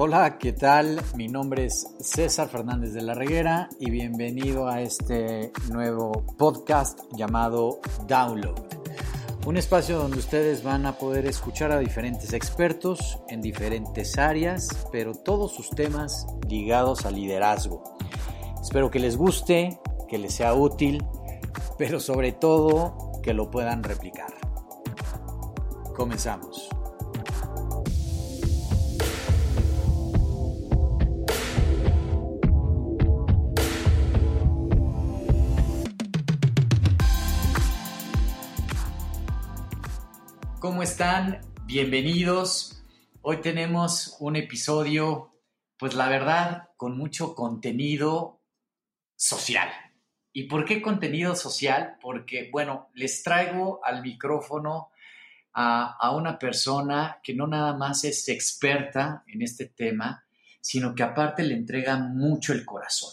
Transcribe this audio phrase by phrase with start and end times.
[0.00, 1.02] Hola, ¿qué tal?
[1.16, 7.80] Mi nombre es César Fernández de la Reguera y bienvenido a este nuevo podcast llamado
[8.06, 8.54] Download.
[9.44, 15.14] Un espacio donde ustedes van a poder escuchar a diferentes expertos en diferentes áreas, pero
[15.14, 17.82] todos sus temas ligados al liderazgo.
[18.62, 21.04] Espero que les guste, que les sea útil,
[21.76, 24.32] pero sobre todo que lo puedan replicar.
[25.96, 26.68] Comenzamos.
[40.88, 41.42] Están?
[41.66, 42.82] Bienvenidos.
[43.20, 45.34] Hoy tenemos un episodio,
[45.76, 48.40] pues la verdad, con mucho contenido
[49.14, 49.68] social.
[50.32, 51.98] ¿Y por qué contenido social?
[52.00, 54.88] Porque, bueno, les traigo al micrófono
[55.52, 60.24] a, una persona que no nada más es experta en este tema,
[60.58, 63.12] sino que aparte le entrega mucho el corazón.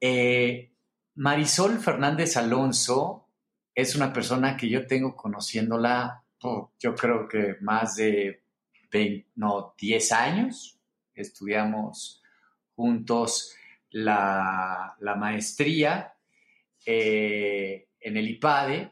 [0.00, 0.72] Eh,
[1.14, 3.28] Marisol Fernández Alonso
[3.72, 6.23] es una persona que yo tengo conociéndola,
[6.78, 8.42] yo creo que más de
[8.90, 10.78] 20, no, 10 años.
[11.14, 12.22] Estudiamos
[12.74, 13.54] juntos
[13.90, 16.14] la, maestría
[16.84, 18.90] eh, en el IPADE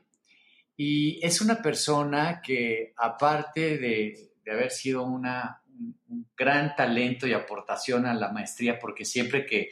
[0.77, 5.63] y es una persona que aparte de, haber sido una,
[6.09, 9.71] un gran talento y aportación a la maestría, porque siempre que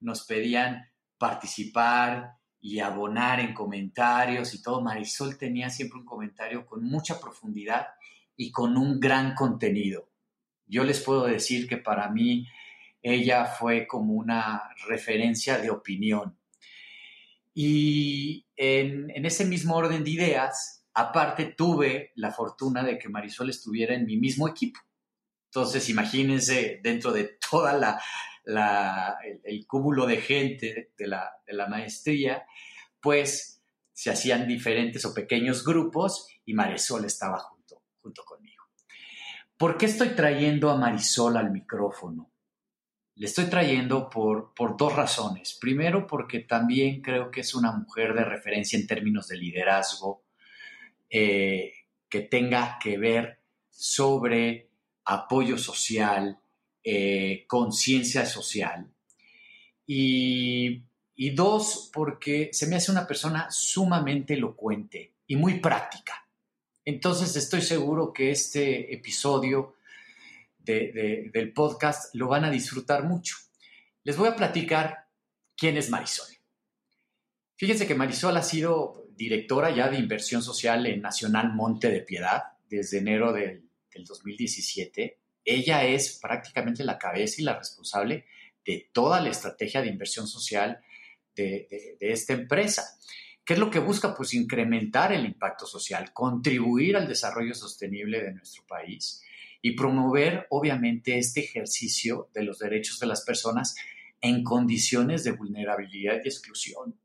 [0.00, 4.80] nos pedían participar y abonar en comentarios y todo.
[4.80, 7.86] Marisol tenía siempre un comentario con mucha profundidad
[8.36, 10.08] y con un gran contenido.
[10.66, 12.46] Yo les puedo decir que para mí
[13.02, 16.36] ella fue como una referencia de opinión.
[17.54, 23.94] Y en, ese mismo orden de ideas, aparte tuve la fortuna de que Marisol estuviera
[23.94, 24.78] en mi mismo equipo.
[25.46, 28.00] Entonces, imagínense dentro de toda la,
[28.48, 32.46] el, cúmulo de gente de la, maestría,
[33.00, 38.64] pues se hacían diferentes o pequeños grupos y Marisol estaba junto, junto conmigo.
[39.56, 42.30] ¿Por qué estoy trayendo a Marisol al micrófono?
[43.16, 45.58] Le estoy trayendo por, por dos razones.
[45.60, 50.22] Primero, porque también creo que es una mujer de referencia en términos de liderazgo
[51.10, 51.72] eh,
[52.08, 54.70] que tenga que ver sobre
[55.04, 56.38] apoyo social,
[56.90, 58.90] eh, conciencia social.
[59.86, 60.84] Y,
[61.34, 66.26] dos, porque se me hace una persona sumamente elocuente y muy práctica.
[66.86, 69.76] Entonces estoy seguro que este episodio
[70.58, 73.36] del podcast lo van a disfrutar mucho.
[74.02, 75.08] Les voy a platicar
[75.58, 76.38] quién es Marisol.
[77.56, 82.44] Fíjense que Marisol ha sido directora ya de inversión social en Nacional Monte de Piedad
[82.66, 88.26] desde enero del, del 2017 ella es prácticamente la cabeza y la responsable
[88.66, 90.80] de toda la estrategia de inversión social
[91.34, 92.98] de, esta empresa.
[93.46, 94.14] ¿Qué es lo que busca?
[94.14, 99.22] Pues incrementar el impacto social, contribuir al desarrollo sostenible de nuestro país
[99.62, 103.74] y promover, obviamente, este ejercicio de los derechos de las personas
[104.20, 107.00] en condiciones de vulnerabilidad y exclusión,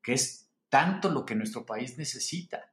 [0.00, 2.72] que es tanto lo que nuestro país necesita.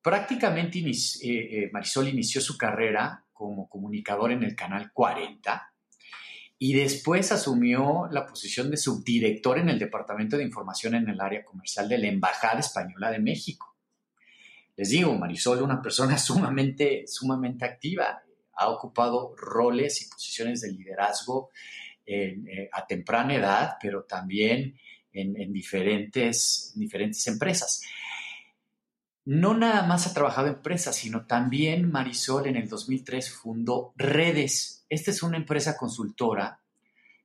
[0.00, 5.72] Prácticamente eh, eh, Marisol inició su carrera como comunicador en el canal 40
[6.58, 11.42] y después asumió la posición de subdirector en el Departamento de Información en el área
[11.42, 13.74] comercial de la Embajada Española de México.
[14.76, 21.48] Les digo, Marisol, una persona sumamente, sumamente activa, ha ocupado roles y posiciones de liderazgo
[22.04, 24.76] eh, a temprana edad, pero también
[25.14, 27.82] en, diferentes, diferentes empresas
[29.30, 34.84] no nada más ha trabajado en empresas, sino también Marisol en el 2003 fundó Redes.
[34.88, 36.60] Esta es una empresa consultora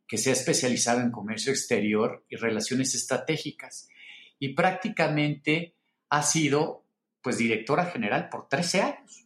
[0.08, 3.90] que se ha especializado en comercio exterior y relaciones estratégicas
[4.38, 5.74] y prácticamente
[6.12, 6.86] ha sido
[7.24, 9.26] pues directora general por 13 años.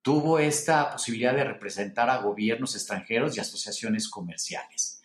[0.00, 5.02] Tuvo esta posibilidad de representar a gobiernos extranjeros y asociaciones comerciales.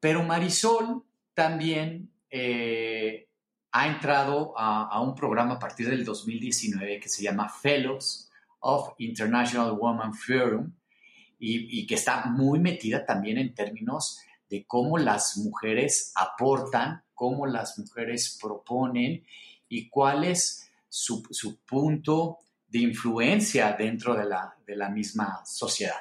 [0.00, 3.28] Pero Marisol también eh,
[3.72, 8.30] ha entrado a, un programa a partir del 2019 que se llama Fellows
[8.60, 10.72] of International Women Forum
[11.38, 17.78] y, que está muy metida también en términos de cómo las mujeres aportan, cómo las
[17.78, 19.24] mujeres proponen
[19.68, 21.22] y cuál es su,
[21.66, 22.38] punto
[22.68, 24.26] de influencia dentro de
[24.76, 25.96] la, misma sociedad.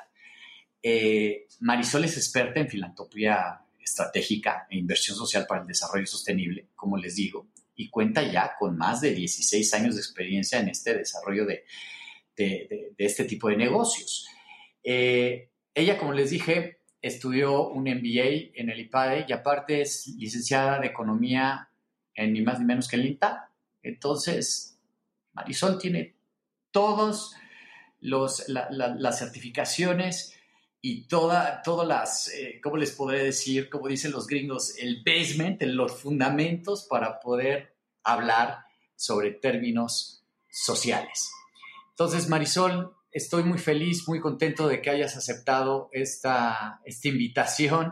[0.83, 6.97] Eh, Marisol es experta en filantropía estratégica e inversión social para el desarrollo sostenible, como
[6.97, 7.47] les digo
[7.81, 11.65] y cuenta ya con más de 16 años de experiencia en este desarrollo de,
[12.97, 14.27] este tipo de negocios.
[14.83, 20.79] Eh, ella, como les dije, estudió un MBA en el IPADE y aparte es licenciada
[20.79, 21.69] de Economía
[22.13, 23.51] en ni más ni menos que el INTA.
[23.81, 24.79] Entonces,
[25.33, 26.15] Marisol tiene
[26.69, 27.35] todas
[27.99, 30.37] las certificaciones
[30.81, 33.69] y toda, todas las, eh, ¿cómo les podré decir?
[33.69, 37.70] Como dicen los gringos, el basement, los fundamentos para poder
[38.03, 38.65] hablar
[38.95, 41.31] sobre términos sociales.
[41.91, 47.91] Entonces, Marisol, estoy muy feliz, muy contento de que hayas aceptado esta, esta invitación.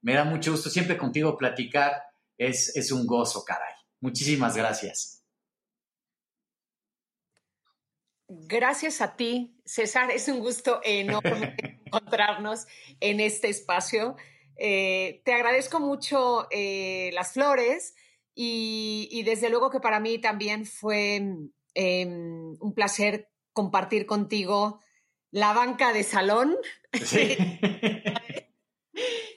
[0.00, 2.02] Me da mucho gusto siempre contigo platicar.
[2.36, 3.74] Es, es un gozo, caray.
[4.00, 5.22] Muchísimas gracias.
[8.28, 10.10] Gracias a ti, César.
[10.10, 12.66] Es un gusto enorme encontrarnos
[13.00, 14.16] en este espacio.
[14.56, 17.94] Eh, te agradezco mucho eh, las flores
[18.34, 21.16] y, desde luego que para mí también fue
[21.74, 24.80] em, un placer compartir contigo
[25.30, 26.56] la banca de salón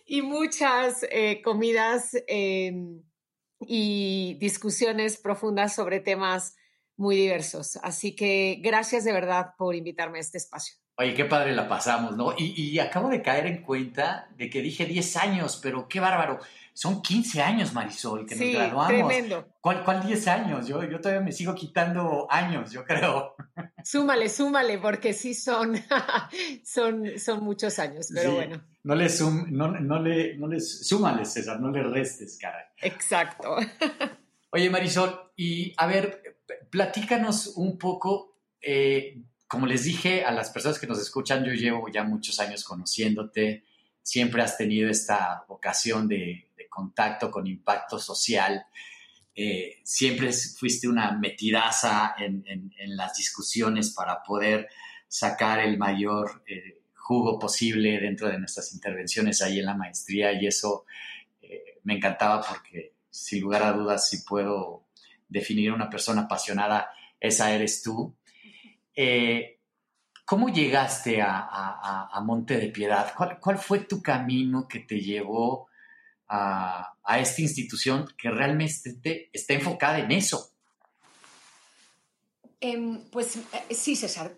[0.06, 3.04] y muchas eh, comidas em,
[3.60, 6.56] y discusiones profundas sobre temas
[6.96, 7.78] muy diversos.
[7.84, 10.76] Así que gracias de verdad por invitarme a este espacio.
[11.00, 12.34] Oye, qué padre la pasamos, ¿no?
[12.36, 16.40] Y, acabo de caer en cuenta de que dije 10 años, pero qué bárbaro.
[16.78, 18.88] Son 15 años, Marisol, que nos graduamos.
[18.88, 19.48] Tremendo.
[19.60, 20.68] ¿Cuál, ¿Cuál 10 años?
[20.68, 23.36] Yo, yo todavía me sigo quitando años, yo creo.
[23.84, 25.74] Súmale, súmale, porque sí son,
[26.64, 28.64] son, son muchos años, pero bueno.
[28.84, 32.66] No le, sum, no, no, le, no le súmale, César, no le restes, caray.
[32.84, 33.56] Exacto.
[34.52, 36.38] Oye, Marisol, y a ver,
[36.70, 41.90] platícanos un poco, eh, como les dije a las personas que nos escuchan, yo llevo
[41.90, 43.64] ya muchos años conociéndote,
[44.04, 46.47] siempre has tenido esta vocación de,
[46.78, 48.66] contacto con impacto social,
[49.36, 52.44] eh, siempre fuiste una metidaza en,
[52.96, 54.68] las discusiones para poder
[55.08, 60.48] sacar el mayor eh, jugo posible dentro de nuestras intervenciones ahí en la maestría y
[60.48, 60.86] eso
[61.84, 64.88] me encantaba porque sin lugar a dudas si puedo
[65.28, 68.16] definir a una persona apasionada, esa eres tú.
[68.96, 69.60] Eh,
[70.26, 73.14] ¿Cómo llegaste a, Monte de Piedad?
[73.40, 75.70] ¿Cuál, fue tu camino que te llevó
[76.30, 80.52] a, esta institución que realmente está enfocada en eso?
[82.60, 84.36] Em, pues eh, sí, César.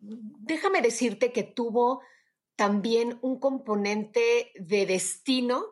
[0.00, 2.02] Déjame decirte que tuvo
[2.56, 5.64] también un componente de destino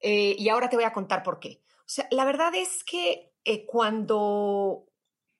[0.00, 1.62] eh, y ahora te voy a contar por qué.
[1.78, 4.86] O sea, la verdad es que eh, cuando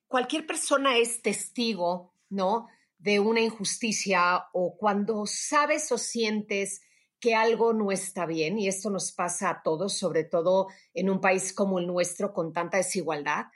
[0.06, 2.68] cualquier persona es testigo, ¿no?
[2.98, 6.80] De una injusticia o cuando sabes o sientes
[7.26, 11.20] que algo no está bien, y esto nos pasa a todos, sobre todo en un
[11.20, 13.46] país como el nuestro con tanta desigualdad,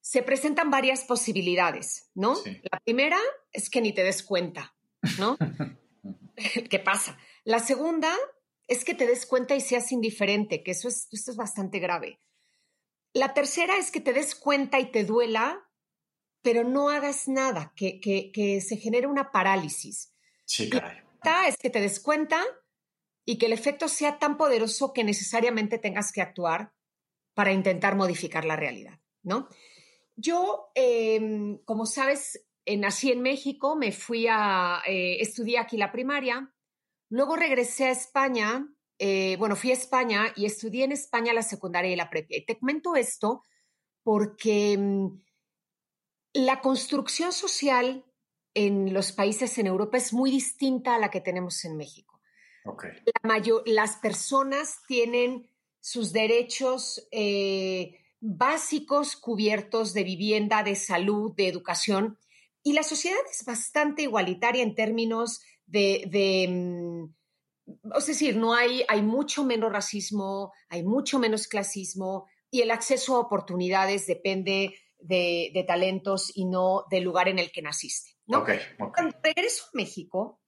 [0.00, 2.38] se presentan varias posibilidades, ¿no?
[2.70, 3.18] La primera
[3.52, 4.74] es que ni te des cuenta,
[5.18, 5.36] ¿no?
[6.70, 7.18] ¿Qué pasa?
[7.44, 8.16] La segunda
[8.66, 12.18] es que te des cuenta y seas indiferente, que eso es, esto es bastante grave.
[13.12, 15.68] La tercera es que te des cuenta y te duela,
[16.40, 20.14] pero no hagas nada, que, que, se genere una parálisis.
[20.46, 20.96] Sí, caray.
[20.96, 22.42] La cuarta es que te des cuenta
[23.24, 26.72] y que el efecto sea tan poderoso que necesariamente tengas que actuar
[27.34, 29.48] para intentar modificar la realidad, ¿no?
[30.16, 35.92] Yo, em, como sabes, eh, nací en México, me fui a, eh, estudiar aquí la
[35.92, 36.52] primaria,
[37.08, 38.68] luego regresé a España
[39.04, 42.36] eh, bueno, fui a España y estudié en España la secundaria y la prepa.
[42.36, 43.44] Y te comento esto
[44.04, 45.20] porque mm,
[46.34, 48.04] la construcción social
[48.54, 52.11] en los países en Europa es muy distinta a la que tenemos en México.
[53.66, 55.50] Las personas tienen
[55.80, 62.18] sus derechos eh, básicos cubiertos de vivienda, de salud, de educación,
[62.62, 67.12] y la sociedad es bastante igualitaria en términos de mm,
[67.96, 73.16] es decir, no hay, hay mucho menos racismo, hay mucho menos clasismo y el acceso
[73.16, 78.12] a oportunidades depende de, talentos y no del lugar en el que naciste.
[78.26, 78.44] ¿no?
[78.76, 80.40] Cuando regreso a México,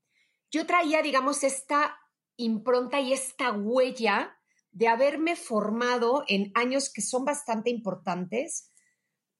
[0.50, 1.96] yo traía, digamos, esta
[2.36, 4.36] impronta y esta huella
[4.70, 8.72] de haberme formado en años que son bastante importantes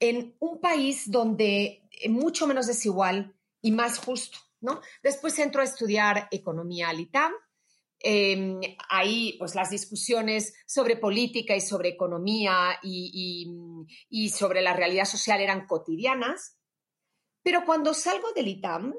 [0.01, 4.81] en un país donde mucho menos desigual y más justo, ¿no?
[5.03, 7.33] Después entro a estudiar economía al ITAM
[8.07, 8.61] Em,
[8.91, 13.49] ahí, pues las discusiones sobre política y sobre economía y,
[14.29, 16.59] sobre la realidad social eran cotidianas.
[17.43, 18.95] Pero cuando salgo del ITAM,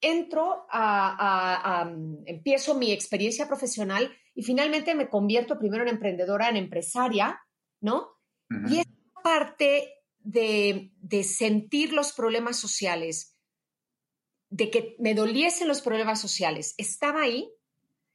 [0.00, 1.90] entro a,
[2.26, 7.40] empiezo mi experiencia profesional y finalmente me convierto primero en emprendedora, en empresaria,
[7.80, 8.10] ¿no?
[8.68, 8.90] Y esa
[9.22, 13.36] parte de, de sentir los problemas sociales,
[14.48, 17.50] de que me doliesen los problemas sociales, estaba ahí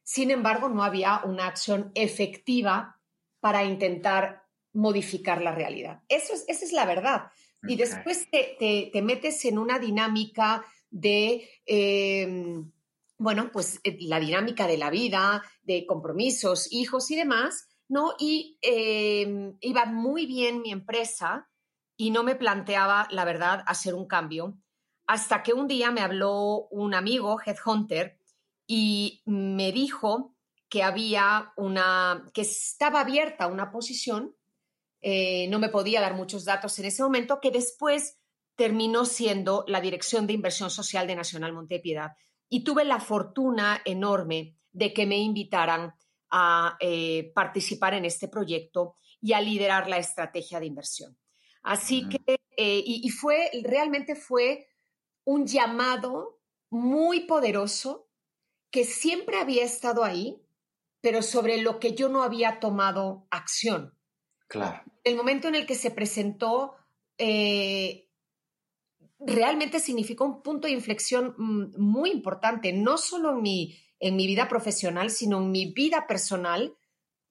[0.05, 2.99] Sin embargo, no había una acción efectiva
[3.39, 6.01] para intentar modificar la realidad.
[6.09, 7.31] Eso es, esa es la verdad.
[7.65, 12.71] Y después te, metes en una dinámica de, em,
[13.17, 18.13] bueno, pues eh, la dinámica de la vida, de compromisos, hijos y demás, ¿no?
[18.19, 21.49] Y em, iba muy bien mi empresa
[21.97, 24.57] y no me planteaba, la verdad, hacer un cambio,
[25.07, 28.19] hasta que un día me habló un amigo, Headhunter,
[28.67, 30.35] y me dijo
[30.69, 34.35] que había una, que estaba abierta una posición,
[35.01, 38.17] eh, no me podía dar muchos datos en ese momento, que después
[38.55, 42.11] terminó siendo la Dirección de Inversión Social de Nacional Montepiedad.
[42.49, 45.93] Y tuve la fortuna enorme de que me invitaran
[46.29, 51.17] a eh, participar en este proyecto y a liderar la estrategia de inversión.
[51.61, 54.67] Así que, eh, y, fue, realmente fue
[55.23, 58.09] un llamado muy poderoso
[58.69, 60.41] que siempre había estado ahí,
[60.99, 63.97] pero sobre lo que yo no había tomado acción.
[64.47, 64.81] Claro.
[65.03, 66.75] El momento en el que se presentó
[67.17, 68.09] eh,
[69.25, 75.09] realmente significó un punto de inflexión mm, muy importante, no solo en mi, vida profesional,
[75.09, 76.75] sino en mi vida personal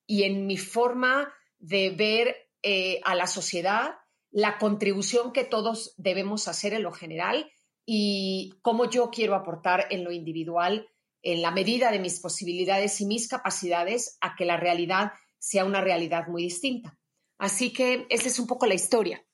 [0.07, 3.97] y en mi forma de ver eh, a la sociedad,
[4.31, 7.51] la contribución que todos debemos hacer en lo general
[7.85, 10.89] y cómo yo quiero aportar en lo individual
[11.23, 15.81] en la medida de mis posibilidades y mis capacidades a que la realidad sea una
[15.81, 16.99] realidad muy distinta.
[17.39, 19.25] Así que esa es un poco la historia.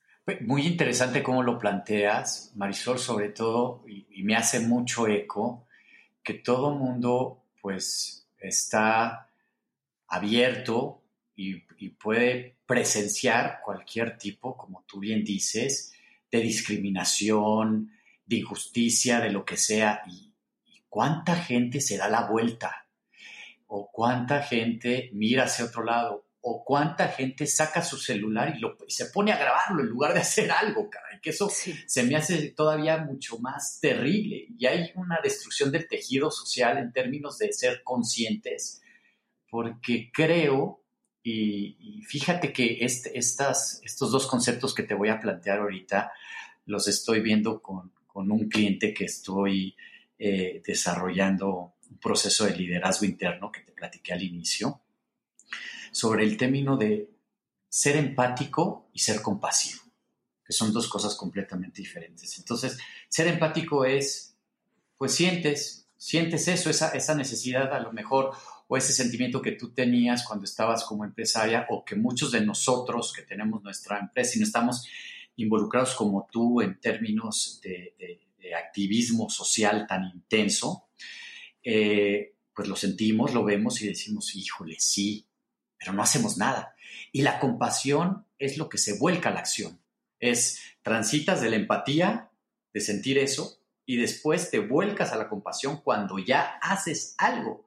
[0.40, 5.66] Muy interesante cómo lo planteas, Marisol, sobre todo, y, me hace mucho eco,
[6.22, 9.30] que todo mundo pues está
[10.06, 11.02] abierto
[11.34, 15.94] y, y puede presenciar cualquier tipo, como tú bien dices,
[16.30, 17.90] de discriminación,
[18.26, 20.02] de injusticia, de lo que sea.
[20.06, 20.34] Y,
[20.88, 22.86] cuánta gente se da la vuelta,
[23.66, 28.78] o cuánta gente mira hacia otro lado, o cuánta gente saca su celular y, lo,
[28.88, 32.52] se pone a grabarlo en lugar de hacer algo, caray, que eso se me hace
[32.52, 34.46] todavía mucho más terrible.
[34.58, 38.80] Y hay una destrucción del tejido social en términos de ser conscientes,
[39.50, 40.82] porque creo,
[41.22, 46.12] y, fíjate que este, estas, estos dos conceptos que te voy a plantear ahorita,
[46.64, 49.76] los estoy viendo con, con un cliente que estoy
[50.18, 54.80] eh, desarrollando un proceso de liderazgo interno que te platiqué al inicio,
[55.92, 57.10] sobre el término de
[57.68, 59.82] ser empático y ser compasivo,
[60.44, 62.38] que son dos cosas completamente diferentes.
[62.38, 62.78] Entonces,
[63.08, 64.36] ser empático es,
[64.96, 68.32] pues sientes, sientes eso, esa, necesidad a lo mejor,
[68.66, 73.12] o ese sentimiento que tú tenías cuando estabas como empresaria, o que muchos de nosotros
[73.12, 74.86] que tenemos nuestra empresa y no estamos
[75.36, 77.94] involucrados como tú en términos de
[78.54, 80.88] activismo social tan intenso,
[81.62, 85.26] eh, pues lo sentimos, lo vemos y decimos, híjole, sí,
[85.78, 86.74] pero no hacemos nada.
[87.12, 89.80] Y la compasión es lo que se vuelca a la acción.
[90.20, 92.30] Es transitas de la empatía,
[92.72, 97.66] de sentir eso, y después te vuelcas a la compasión cuando ya haces algo.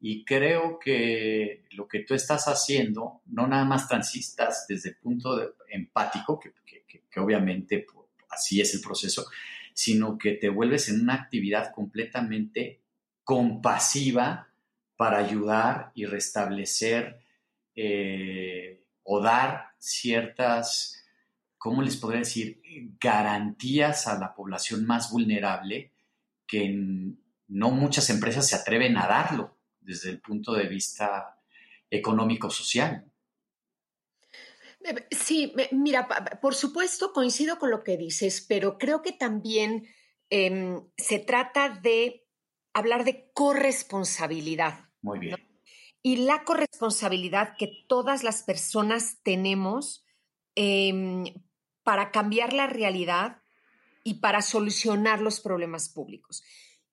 [0.00, 5.56] Y creo que lo que tú estás haciendo, no nada más transitas desde el punto
[5.68, 6.52] empático, que,
[6.86, 9.26] que obviamente pues, así es el proceso,
[9.74, 12.80] sino que te vuelves en una actividad completamente
[13.24, 14.48] compasiva
[14.96, 17.20] para ayudar y restablecer
[17.80, 21.00] eh, o dar ciertas,
[21.56, 22.60] ¿cómo les podría decir?,
[23.00, 25.92] garantías a la población más vulnerable
[26.44, 26.74] que
[27.46, 31.38] no muchas empresas se atreven a darlo desde el punto de vista
[31.88, 33.08] económico-social.
[35.12, 36.08] Sí, mira,
[36.42, 39.86] por supuesto coincido con lo que dices, pero creo que también
[40.30, 42.26] em, se trata de
[42.72, 44.88] hablar de corresponsabilidad.
[45.00, 45.47] Muy bien.
[46.02, 50.04] Y la corresponsabilidad que todas las personas tenemos
[50.54, 51.24] em,
[51.82, 53.42] para cambiar la realidad
[54.04, 56.42] y para solucionar los problemas públicos.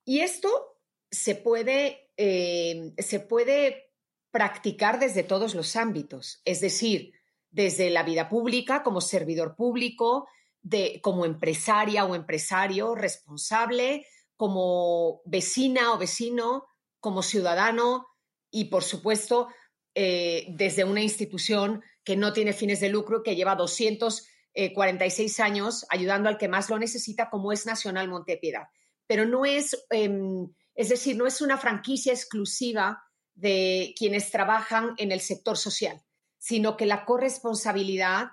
[0.03, 0.79] Y esto
[1.11, 3.91] se puede, em, se puede
[4.31, 6.41] practicar desde todos los ámbitos.
[6.45, 7.13] Es decir,
[7.51, 10.27] desde la vida pública como servidor público,
[10.61, 16.65] de, como empresaria o empresario responsable, como vecina o vecino,
[16.99, 18.07] como ciudadano
[18.55, 19.47] y, por supuesto,
[19.93, 26.29] eh, desde una institución que no tiene fines de lucro, que lleva 246 años ayudando
[26.29, 28.67] al que más lo necesita, como es Nacional Montepiedad.
[29.07, 35.11] Pero no es, em, es decir, no es una franquicia exclusiva de quienes trabajan en
[35.11, 36.01] el sector social
[36.45, 38.27] sino que la corresponsabilidad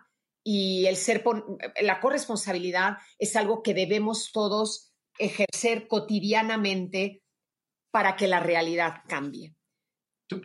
[0.45, 1.25] y el ser,
[1.81, 7.23] la corresponsabilidad es algo que debemos todos ejercer cotidianamente
[7.91, 9.55] para que la realidad cambie.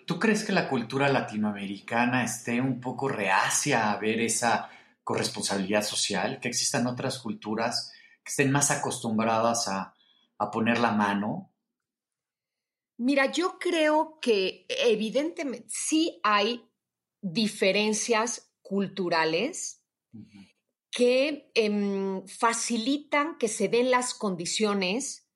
[0.05, 4.69] ¿Tú, crees que la cultura latinoamericana esté un poco reacia a ver esa
[5.03, 6.39] corresponsabilidad social?
[6.39, 7.91] ¿Que existan otras culturas
[8.23, 9.93] que estén más acostumbradas a,
[10.37, 11.53] a poner la mano?
[12.97, 16.67] Mira, yo creo que evidentemente sí hay
[17.21, 19.83] diferencias culturales
[20.91, 25.29] que em, facilitan que se den las condiciones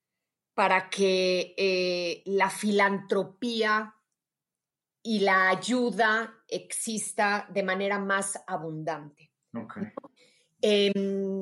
[0.53, 3.96] para que eh, la filantropía
[5.03, 9.31] y la ayuda exista de manera más abundante.
[10.62, 11.41] En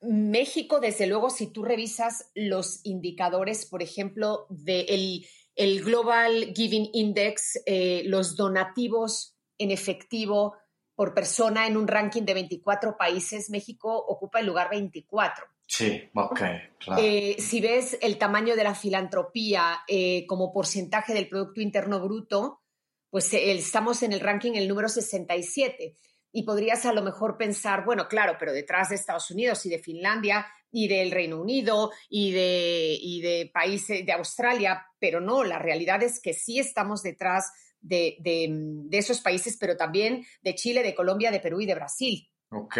[0.00, 5.26] México, desde luego, si tú revisas los indicadores, por ejemplo, del
[5.56, 10.54] el Global Giving Index, eh, los donativos en efectivo
[10.94, 15.46] por persona en un ranking de 24 países, México ocupa el lugar 24.
[15.66, 16.40] Sí, ok,
[16.78, 17.02] claro.
[17.02, 22.60] Eh, si ves el tamaño de la filantropía eh, como porcentaje del Producto Interno Bruto,
[23.10, 25.94] pues estamos en el ranking el número 67.
[26.32, 29.78] Y podrías a lo mejor pensar, bueno, claro, pero detrás de Estados Unidos y de
[29.78, 35.58] Finlandia y del Reino Unido y de, y de países de Australia, pero no, la
[35.58, 41.30] realidad es que sí estamos detrás de, esos países, pero también de Chile, de Colombia,
[41.30, 42.28] de Perú y de Brasil.
[42.50, 42.78] Ok.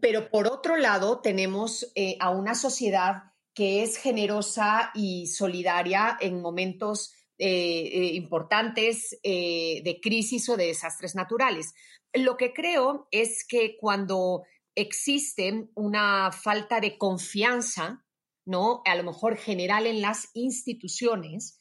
[0.00, 3.24] Pero por otro lado, tenemos eh, a una sociedad
[3.54, 11.14] que es generosa y solidaria en momentos eh, eh, importantes de crisis o de desastres
[11.14, 11.74] naturales.
[12.12, 14.42] Lo que creo es que cuando
[14.74, 18.04] existe una falta de confianza,
[18.44, 18.82] ¿no?
[18.84, 21.58] A lo mejor general en las instituciones,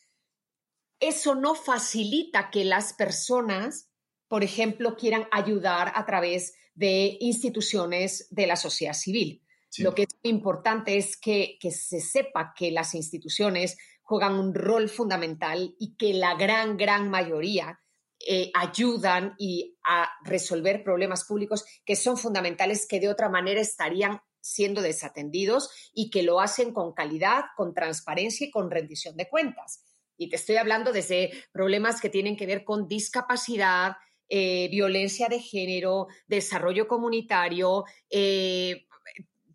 [1.00, 3.90] eso no facilita que las personas,
[4.28, 9.44] por ejemplo, quieran ayudar a través de instituciones de la sociedad civil.
[9.78, 13.78] Lo que es importante es que, que se sepa que las instituciones
[14.12, 17.80] juegan un rol fundamental y que la gran, gran mayoría
[18.28, 24.20] eh, ayudan y a resolver problemas públicos que son fundamentales, que de otra manera estarían
[24.42, 29.86] siendo desatendidos y que lo hacen con calidad, con transparencia y con rendición de cuentas.
[30.18, 33.94] Y te estoy hablando desde problemas que tienen que ver con discapacidad,
[34.28, 38.88] eh, violencia de género, desarrollo comunitario, eh,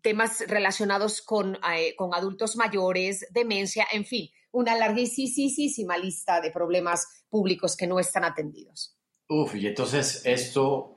[0.01, 1.59] temas relacionados con,
[1.95, 8.23] con adultos mayores, demencia, en fin, una larguísima lista de problemas públicos que no están
[8.23, 8.97] atendidos.
[9.29, 10.95] Uf, y entonces esto,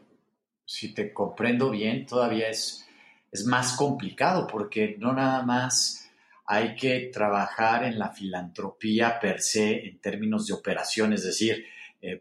[0.64, 2.86] si te comprendo bien, todavía es,
[3.32, 6.10] es más complicado porque no nada más
[6.46, 11.64] hay que trabajar en la filantropía per se en términos de operación, es decir,
[12.00, 12.20] eh,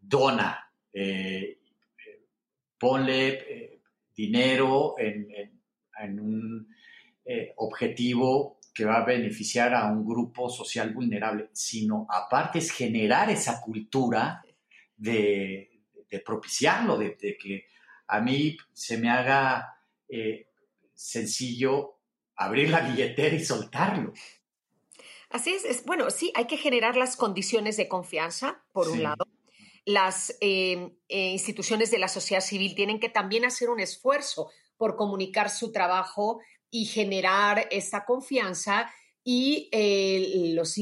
[0.00, 1.58] dona, eh,
[2.78, 3.80] ponle eh,
[4.14, 5.26] dinero en,
[5.98, 6.68] en un
[7.56, 13.60] objetivo que va a beneficiar a un grupo social vulnerable, sino aparte es generar esa
[13.60, 14.42] cultura
[14.96, 15.70] de,
[16.24, 17.66] propiciarlo, de, que
[18.06, 19.76] a mí se me haga
[20.08, 20.46] eh,
[20.94, 21.98] sencillo
[22.36, 24.12] abrir la billetera y soltarlo.
[25.30, 29.26] Así es, bueno, sí, hay que generar las condiciones de confianza, por un lado.
[29.84, 34.96] Las eh, eh, instituciones de la sociedad civil tienen que también hacer un esfuerzo por
[34.96, 36.40] comunicar su trabajo
[36.72, 38.90] y generar esa confianza
[39.22, 40.74] y eh, los,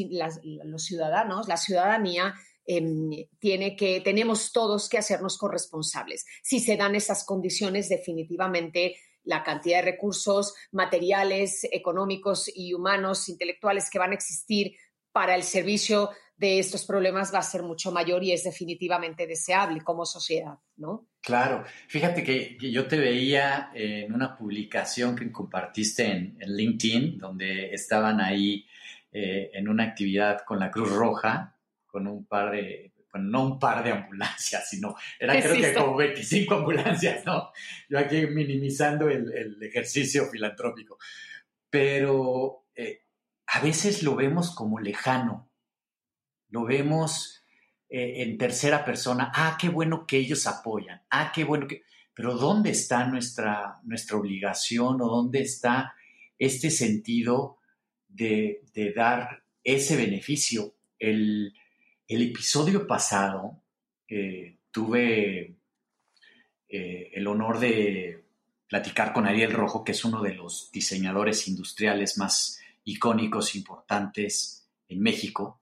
[0.65, 6.25] los, ciudadanos, la ciudadanía, em, tiene que, tenemos todos que hacernos corresponsables.
[6.43, 13.91] Si se dan esas condiciones, definitivamente la cantidad de recursos materiales, económicos y humanos, intelectuales
[13.91, 14.77] que van a existir
[15.13, 19.83] para el servicio de estos problemas va a ser mucho mayor y es definitivamente deseable
[19.83, 21.07] como sociedad, ¿no?
[21.21, 28.23] Claro, fíjate que, yo te veía en una publicación que compartiste en, LinkedIn, donde estaban
[28.23, 28.67] ahí
[29.13, 33.59] eh, en una actividad con la Cruz Roja, con un par de, bueno, no un
[33.59, 37.51] par de ambulancias, sino eran creo que como 25 ambulancias, ¿no?
[37.89, 40.99] Yo aquí minimizando el, ejercicio filantrópico.
[41.69, 43.03] Pero eh,
[43.53, 45.51] a veces lo vemos como lejano,
[46.51, 47.43] lo vemos
[47.89, 51.83] eh, en tercera persona, ah, qué bueno que ellos apoyan, ah, qué bueno que...
[52.15, 55.95] Pero ¿dónde está nuestra, nuestra obligación o dónde está
[56.39, 57.59] este sentido
[58.09, 58.63] de,
[58.95, 60.75] dar ese beneficio?
[60.99, 61.55] El,
[62.07, 63.63] episodio pasado
[64.09, 65.57] eh, tuve
[66.69, 68.25] eh, el honor de
[68.69, 75.01] platicar con Ariel Rojo, que es uno de los diseñadores industriales más icónicos, importantes en
[75.01, 75.61] México.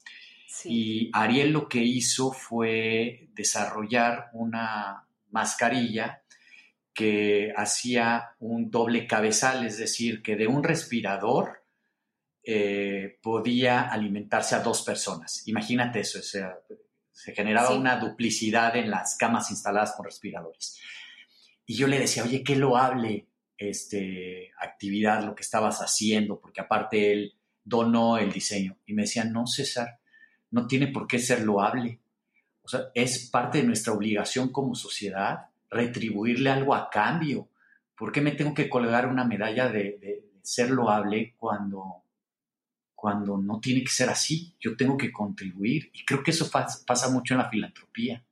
[0.64, 6.22] Y Ariel lo que hizo fue desarrollar una mascarilla
[6.92, 11.62] que hacía un doble cabezal, es decir, que de un respirador
[12.42, 15.46] eh, podía alimentarse a dos personas.
[15.46, 16.58] Imagínate eso, o sea,
[17.12, 20.80] Se generaba una duplicidad en las camas instaladas con respiradores.
[21.66, 23.26] Y yo le decía, oye, qué loable
[23.58, 28.78] este, actividad lo que estabas haciendo, porque aparte él donó el diseño.
[28.86, 29.98] Y me decía, no, César,
[30.50, 32.00] no tiene por qué ser loable.
[32.62, 37.48] O sea, es parte de nuestra obligación como sociedad retribuirle algo a cambio.
[37.96, 42.04] ¿Por qué me tengo que colgar una medalla de, ser loable cuando,
[42.94, 44.54] cuando no tiene que ser así?
[44.60, 48.24] Yo tengo que contribuir y creo que eso pasa mucho en la filantropía.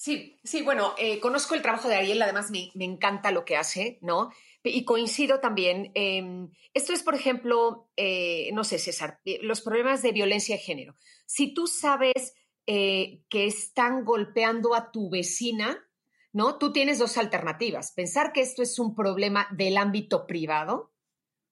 [0.00, 3.98] Sí, sí, bueno, eh, conozco el trabajo de Ariel, además me, encanta lo que hace,
[4.00, 4.32] ¿no?
[4.64, 5.92] Y coincido también.
[5.94, 10.62] Em, esto es, por ejemplo, eh, no sé, César, eh, los problemas de violencia de
[10.62, 10.96] género.
[11.26, 12.32] Si tú sabes
[12.64, 15.86] que están golpeando a tu vecina,
[16.32, 16.56] ¿no?
[16.56, 17.92] Tú tienes dos alternativas.
[17.92, 20.94] Pensar que esto es un problema del ámbito privado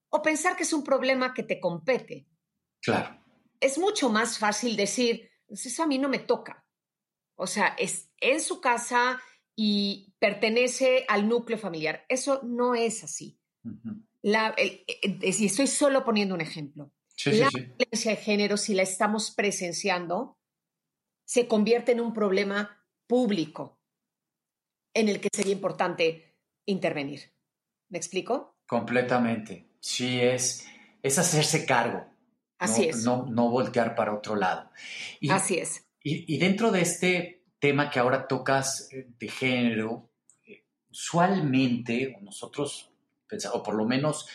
[0.09, 2.25] o pensar que es un problema que te compete.
[2.81, 3.23] Claro.
[3.59, 6.65] Es mucho más fácil decir, pues eso a mí no me toca.
[7.35, 9.21] O sea, es en su casa
[9.55, 12.05] y pertenece al núcleo familiar.
[12.09, 13.39] Eso no es así.
[14.21, 16.91] y estoy solo poniendo un ejemplo.
[17.25, 20.37] la violencia de género, si la estamos presenciando,
[21.25, 23.79] se convierte en un problema público
[24.93, 27.33] en el que sería importante intervenir.
[27.89, 28.57] ¿Me explico?
[28.67, 29.69] Completamente.
[29.79, 30.65] Sí, es,
[31.01, 32.05] es hacerse cargo.
[32.59, 33.03] Así es.
[33.03, 34.69] No, no voltear para otro lado.
[35.29, 35.85] Así es.
[36.01, 40.09] Y, dentro de este tema que ahora tocas eh, de género,
[40.47, 42.91] eh, usualmente nosotros,
[43.53, 44.27] o por lo menos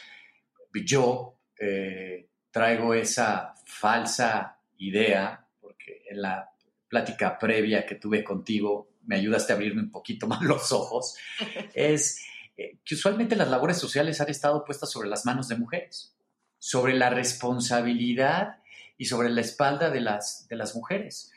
[0.84, 6.50] yo, eh, traigo esa falsa idea, porque en la
[6.88, 11.16] plática previa que tuve contigo me ayudaste a abrirme un poquito más los ojos,
[11.74, 12.24] es
[12.56, 16.16] que usualmente las labores sociales han estado puestas sobre las manos de mujeres,
[16.58, 18.58] sobre la responsabilidad
[18.96, 21.32] y sobre la espalda de las, de las mujeres.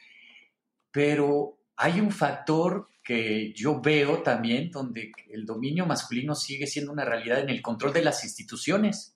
[0.91, 7.06] Pero hay un factor que yo veo también donde el dominio masculino sigue siendo una
[7.06, 9.16] realidad en el control de las instituciones,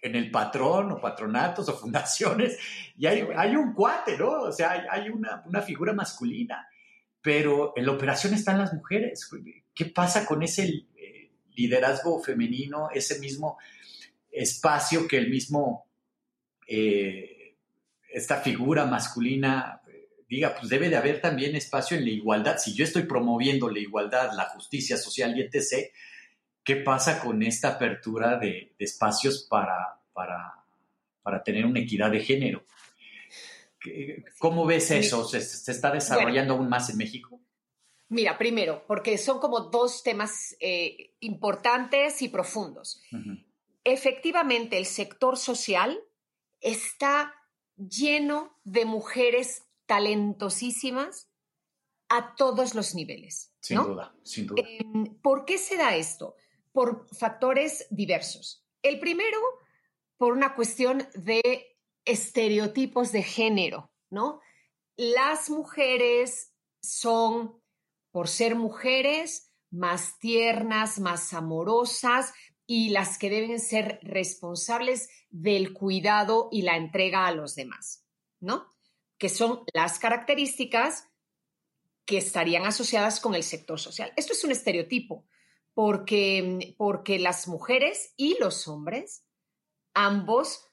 [0.00, 2.58] en el patrón o patronatos o fundaciones,
[2.96, 4.42] y hay, un cuate, ¿no?
[4.42, 6.66] O sea, hay, una, una, figura masculina,
[7.20, 9.30] pero en la operación están las mujeres.
[9.74, 13.58] ¿Qué pasa con ese eh, liderazgo femenino, ese mismo
[14.30, 15.86] espacio que el mismo,
[16.66, 17.56] eh,
[18.10, 19.82] esta figura masculina
[20.28, 22.58] diga, pues debe de haber también espacio en la igualdad.
[22.58, 25.90] Si yo estoy promoviendo la igualdad, la justicia social y etc.,
[26.62, 30.64] ¿qué pasa con esta apertura de, espacios para, para,
[31.22, 32.64] para, tener una equidad de género?
[34.38, 35.24] ¿Cómo ves eso?
[35.24, 37.40] ¿Se, está desarrollando aún más en México?
[38.10, 43.02] Mira, primero, porque son como dos temas eh, importantes y profundos.
[43.84, 45.98] Efectivamente, el sector social
[46.60, 47.34] está
[47.76, 51.28] lleno de mujeres talentosísimas
[52.08, 53.52] a todos los niveles.
[53.60, 54.62] Sin duda, sin duda.
[54.64, 56.36] Em, ¿Por qué se da esto?
[56.72, 58.64] Por factores diversos.
[58.82, 59.38] El primero,
[60.16, 64.40] por una cuestión de estereotipos de género, ¿no?
[64.96, 67.60] Las mujeres son,
[68.10, 72.32] por ser mujeres, más tiernas, más amorosas
[72.66, 78.04] y las que deben ser responsables del cuidado y la entrega a los demás,
[78.40, 78.77] ¿no?
[79.18, 81.08] Que son las características
[82.04, 84.12] que estarían asociadas con el sector social.
[84.16, 85.26] Esto es un estereotipo,
[85.74, 89.24] porque, porque las mujeres y los hombres,
[89.92, 90.64] ambos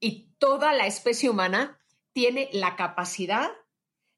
[0.00, 1.78] y toda la especie humana,
[2.12, 3.50] tiene la capacidad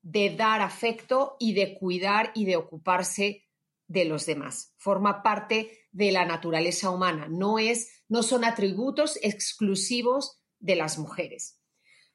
[0.01, 3.47] de dar afecto y de cuidar y de ocuparse
[3.87, 4.75] de los demás.
[4.79, 11.61] Forma parte de la naturaleza humana, no es no son atributos exclusivos de las mujeres.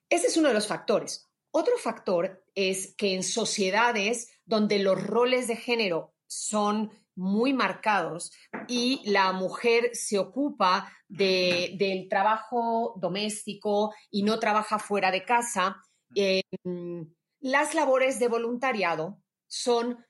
[0.10, 1.27] Ese es uno de los factores.
[1.52, 8.32] Otro factor es que en sociedades donde los roles de género son muy marcados
[8.68, 15.82] y la mujer se ocupa del trabajo doméstico y no trabaja fuera de casa,
[16.14, 20.06] em, las labores de voluntariado son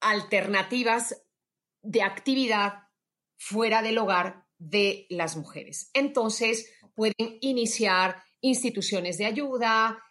[0.00, 1.24] alternativas
[1.82, 2.88] de actividad
[3.38, 5.90] fuera del hogar de las mujeres.
[5.94, 10.02] Entonces, pueden iniciar instituciones de ayuda,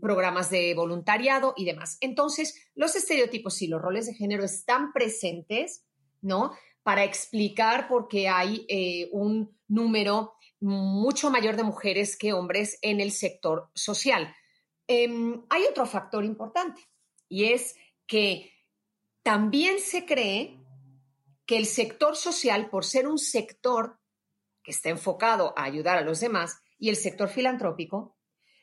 [0.00, 1.98] programas de voluntariado y demás.
[2.00, 5.84] Entonces, los estereotipos y los roles de género están presentes,
[6.20, 6.52] ¿no?
[6.82, 13.00] Para explicar por qué hay eh, un número mucho mayor de mujeres que hombres en
[13.00, 14.34] el sector social.
[14.86, 16.82] Em, hay otro factor importante
[17.28, 18.52] y es que
[19.22, 20.60] también se cree
[21.44, 23.98] que el sector social, por ser un sector
[24.62, 28.16] que está enfocado a ayudar a los demás, y el sector filantrópico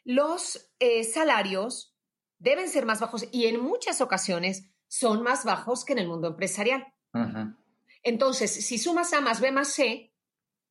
[0.03, 1.95] los eh, salarios
[2.37, 6.27] deben ser más bajos y en muchas ocasiones son más bajos que en el mundo
[6.27, 6.93] empresarial.
[8.03, 10.13] Entonces, si sumas A más B más C,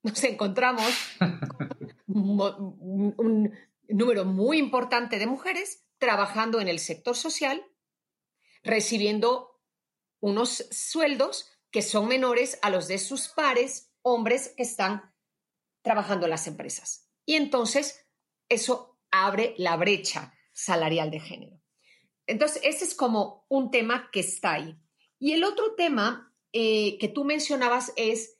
[0.03, 0.87] nos encontramos
[2.07, 3.53] un, un
[3.89, 7.65] número muy importante de mujeres trabajando en el sector social,
[8.63, 9.61] recibiendo
[10.21, 15.15] unos sueldos que son menores a los de sus pares hombres que están
[15.83, 17.12] trabajando en las empresas.
[17.25, 18.07] Y entonces
[18.49, 21.63] eso abre la brecha salarial de género.
[22.27, 24.77] Entonces, ese es como un tema que está ahí.
[25.19, 28.39] Y el otro tema eh, que tú mencionabas es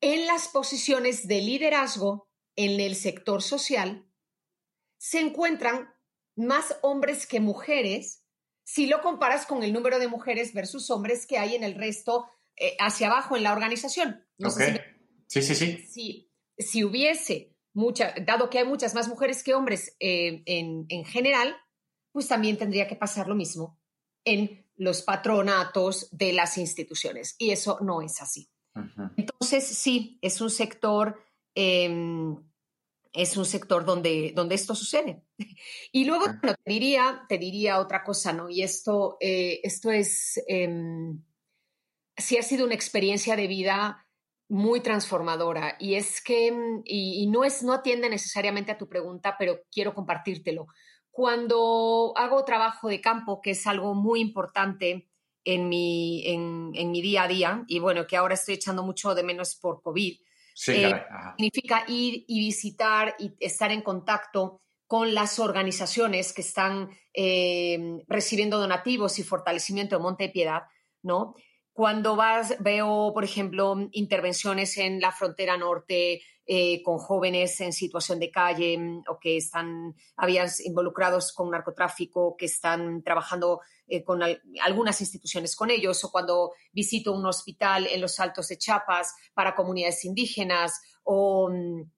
[0.00, 4.06] en las posiciones de liderazgo en el sector social,
[4.98, 5.88] se encuentran
[6.36, 8.22] más hombres que mujeres
[8.64, 12.26] si lo comparas con el número de mujeres versus hombres que hay en el resto
[12.56, 14.26] eh, hacia abajo en la organización.
[15.26, 15.86] sí, sí, sí.
[15.86, 21.04] Si, si hubiese mucha, dado que hay muchas más mujeres que hombres eh, en, en
[21.04, 21.56] general,
[22.12, 23.78] pues también tendría que pasar lo mismo
[24.24, 27.36] en los patronatos de las instituciones.
[27.38, 28.48] Y eso no es así.
[29.16, 31.22] Entonces, sí, es un sector,
[31.54, 32.36] em,
[33.12, 35.22] es un sector donde, donde esto sucede.
[35.92, 38.50] Y luego te, diría, te diría otra cosa, ¿no?
[38.50, 41.22] Y esto, eh, esto es, em,
[42.16, 44.03] sí ha sido una experiencia de vida
[44.48, 45.76] muy transformadora.
[45.78, 46.52] Y es que,
[46.84, 50.66] y, no, es, no atiende necesariamente a tu pregunta, pero quiero compartírtelo.
[51.10, 55.08] Cuando hago trabajo de campo, que es algo muy importante
[55.44, 59.22] en mi, en, mi día a día, y bueno, que ahora estoy echando mucho de
[59.22, 60.20] menos por COVID,
[60.68, 61.04] eh,
[61.36, 68.58] significa ir y visitar y estar en contacto con las organizaciones que están eh, recibiendo
[68.58, 70.62] donativos y fortalecimiento de Monte de Piedad,
[71.02, 71.34] ¿no?
[71.74, 78.20] Cuando vas, veo, por ejemplo, intervenciones en la frontera norte eh, con jóvenes en situación
[78.20, 79.96] de calle mm, o que están
[80.64, 84.20] involucrados con narcotráfico, que están trabajando eh, con
[84.62, 89.56] algunas instituciones con ellos, o cuando visito un hospital en los Altos de Chiapas para
[89.56, 91.90] comunidades indígenas, o mm,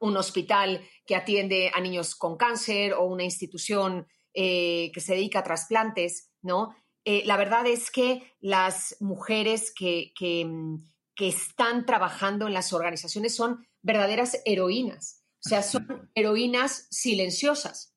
[0.00, 5.38] un hospital que atiende a niños con cáncer, o una institución eh, que se dedica
[5.38, 6.74] a trasplantes, ¿no?
[7.04, 10.12] Eh, la verdad es que las mujeres que,
[10.46, 10.76] mm,
[11.14, 17.94] que, están trabajando en las organizaciones son verdaderas heroínas, o sea, son heroínas silenciosas.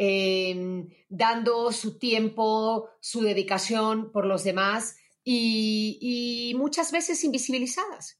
[0.00, 8.18] Em, dando su tiempo, su dedicación por los demás y, muchas veces invisibilizadas.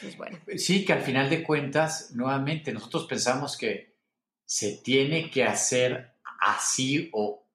[0.00, 0.38] Pues bueno.
[0.56, 3.96] Sí, que al final de cuentas, nuevamente, nosotros pensamos que
[4.44, 6.11] se tiene que hacer
[6.46, 7.46] así o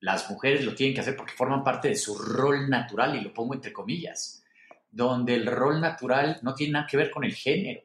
[0.00, 3.32] las mujeres lo tienen que hacer porque forman parte de su rol natural, y lo
[3.32, 4.44] pongo entre comillas,
[4.90, 7.82] donde el rol natural no tiene nada que ver con el género.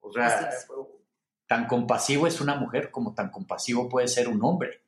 [0.00, 0.50] O sea,
[1.46, 4.84] tan compasivo es una mujer como tan compasivo puede ser un hombre.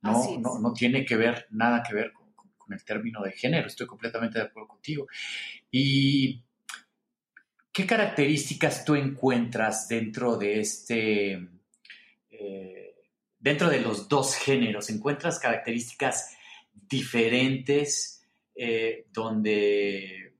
[0.00, 2.26] No, no, tiene que ver, nada que ver con,
[2.72, 3.66] el término de género.
[3.66, 5.06] Estoy completamente de acuerdo contigo.
[5.70, 6.42] ¿Y
[7.72, 11.48] qué características tú encuentras dentro de este...
[12.30, 12.85] Eh,
[13.46, 16.36] dentro de los dos géneros encuentras características
[16.74, 20.34] diferentes eh, donde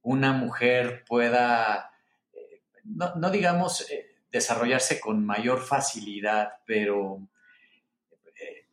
[0.00, 1.90] una mujer pueda,
[2.32, 7.28] eh, no, digamos, eh, desarrollarse con mayor facilidad, pero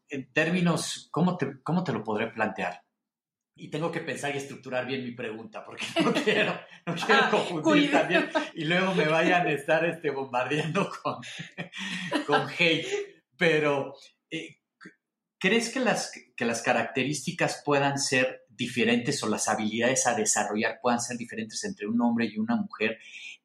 [0.07, 2.81] en términos, ¿cómo te, ¿cómo te lo podré plantear?
[3.55, 7.29] Y tengo que pensar y estructurar bien mi pregunta, porque no quiero, no quiero ah,
[7.29, 11.17] confundir también y luego me vayan a estar este, bombardeando con,
[12.25, 13.14] con hate.
[13.37, 13.95] Pero,
[14.29, 14.59] eh,
[15.39, 21.01] ¿crees que las, que las características puedan ser diferentes o las habilidades a desarrollar puedan
[21.01, 22.97] ser diferentes entre un hombre y una mujer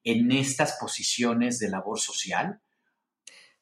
[0.05, 2.61] en estas posiciones de labor social?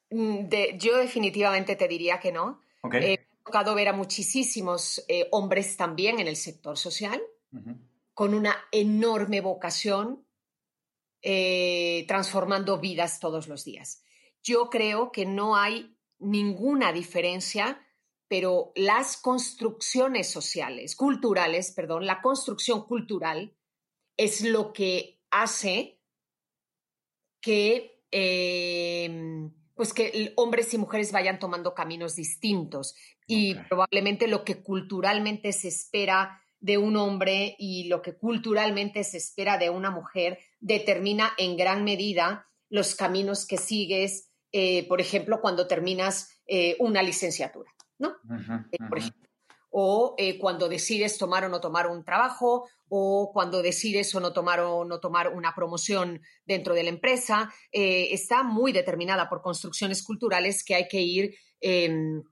[0.09, 2.61] Mm, yo definitivamente te diría que no.
[2.93, 7.21] He tocado ver a muchísimos eh, hombres también en el sector social,
[8.13, 10.25] con una enorme vocación,
[11.21, 14.03] eh, transformando vidas todos los días.
[14.43, 17.81] Yo creo que no hay ninguna diferencia,
[18.27, 23.55] pero las construcciones sociales, culturales, perdón, la construcción cultural
[24.17, 25.99] es lo que hace
[27.41, 34.61] que, em, pues que hombres y mujeres vayan tomando caminos distintos y probablemente lo que
[34.61, 40.39] culturalmente se espera de un hombre y lo que culturalmente se espera de una mujer
[40.59, 47.03] determina en gran medida los caminos que sigues eh, por ejemplo, cuando terminas eh, una
[47.03, 48.15] licenciatura, ¿no?
[48.71, 49.11] Eh,
[49.71, 54.61] o cuando decides tomar o no tomar un trabajo, o cuando decides o no tomar
[54.61, 60.63] o no tomar una promoción dentro de la empresa, está muy determinada por construcciones culturales
[60.63, 62.23] que hay que ir, em,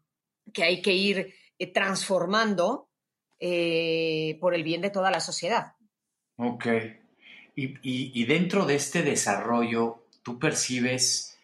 [0.51, 1.31] que hay que ir
[1.75, 2.89] transformando
[4.39, 5.73] por el bien de toda la sociedad.
[6.37, 6.65] Ok.
[7.55, 11.36] Y, dentro de este desarrollo, ¿tú percibes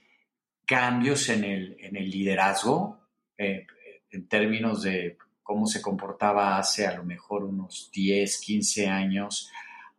[0.73, 2.99] cambios en el, liderazgo
[3.37, 9.51] en términos de cómo se comportaba hace a lo mejor unos 10, 15 años,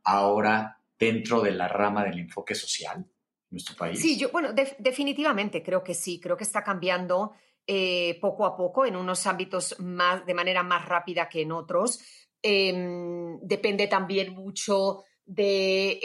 [0.02, 3.06] ahora dentro de la rama del enfoque social en
[3.50, 4.00] nuestro país?
[4.00, 7.34] Sí, yo, bueno, definitivamente creo que sí, creo que está cambiando
[7.66, 12.00] eh, poco a poco en unos ámbitos más, de manera más rápida que en otros.
[12.42, 15.98] Em, depende también mucho de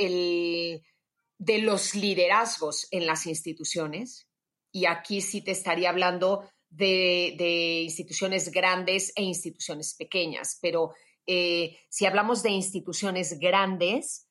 [1.40, 4.29] los liderazgos en las instituciones.
[4.72, 10.94] Y aquí sí te estaría hablando de, instituciones grandes e instituciones pequeñas, pero
[11.26, 14.28] eh, si hablamos de instituciones grandes,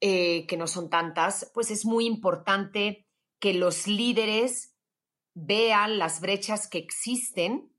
[0.00, 3.06] eh, que no son tantas, pues es muy importante
[3.38, 4.74] que los líderes
[5.34, 7.72] vean las brechas que existen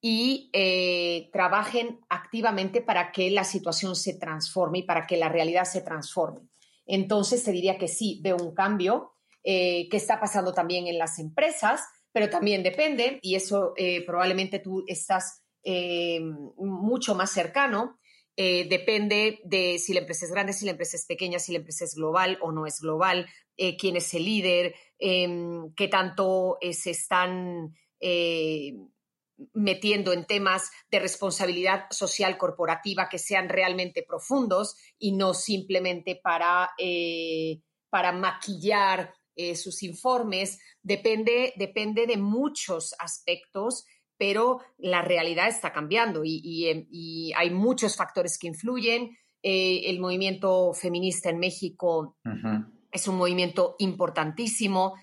[0.00, 5.64] y eh, trabajen activamente para que la situación se transforme y para que la realidad
[5.64, 6.48] se transforme.
[6.86, 9.11] Entonces, te diría que sí, veo un cambio
[9.44, 14.84] que está pasando también en las empresas, pero también depende, y eso eh, probablemente tú
[14.86, 17.98] estás eh, mucho más cercano,
[18.36, 21.58] eh, depende de si la empresa es grande, si la empresa es pequeña, si la
[21.58, 23.26] empresa es global o no es global,
[23.78, 27.72] quién es el líder, em, qué tanto se están
[29.52, 36.70] metiendo en temas de responsabilidad social corporativa que sean realmente profundos y no simplemente para,
[37.90, 43.86] para maquillar eh, sus informes, depende, depende de muchos aspectos,
[44.18, 49.16] pero la realidad está cambiando y, hay muchos factores que influyen.
[49.42, 52.16] Eh, el movimiento feminista en México
[52.92, 54.94] es un movimiento importantísimo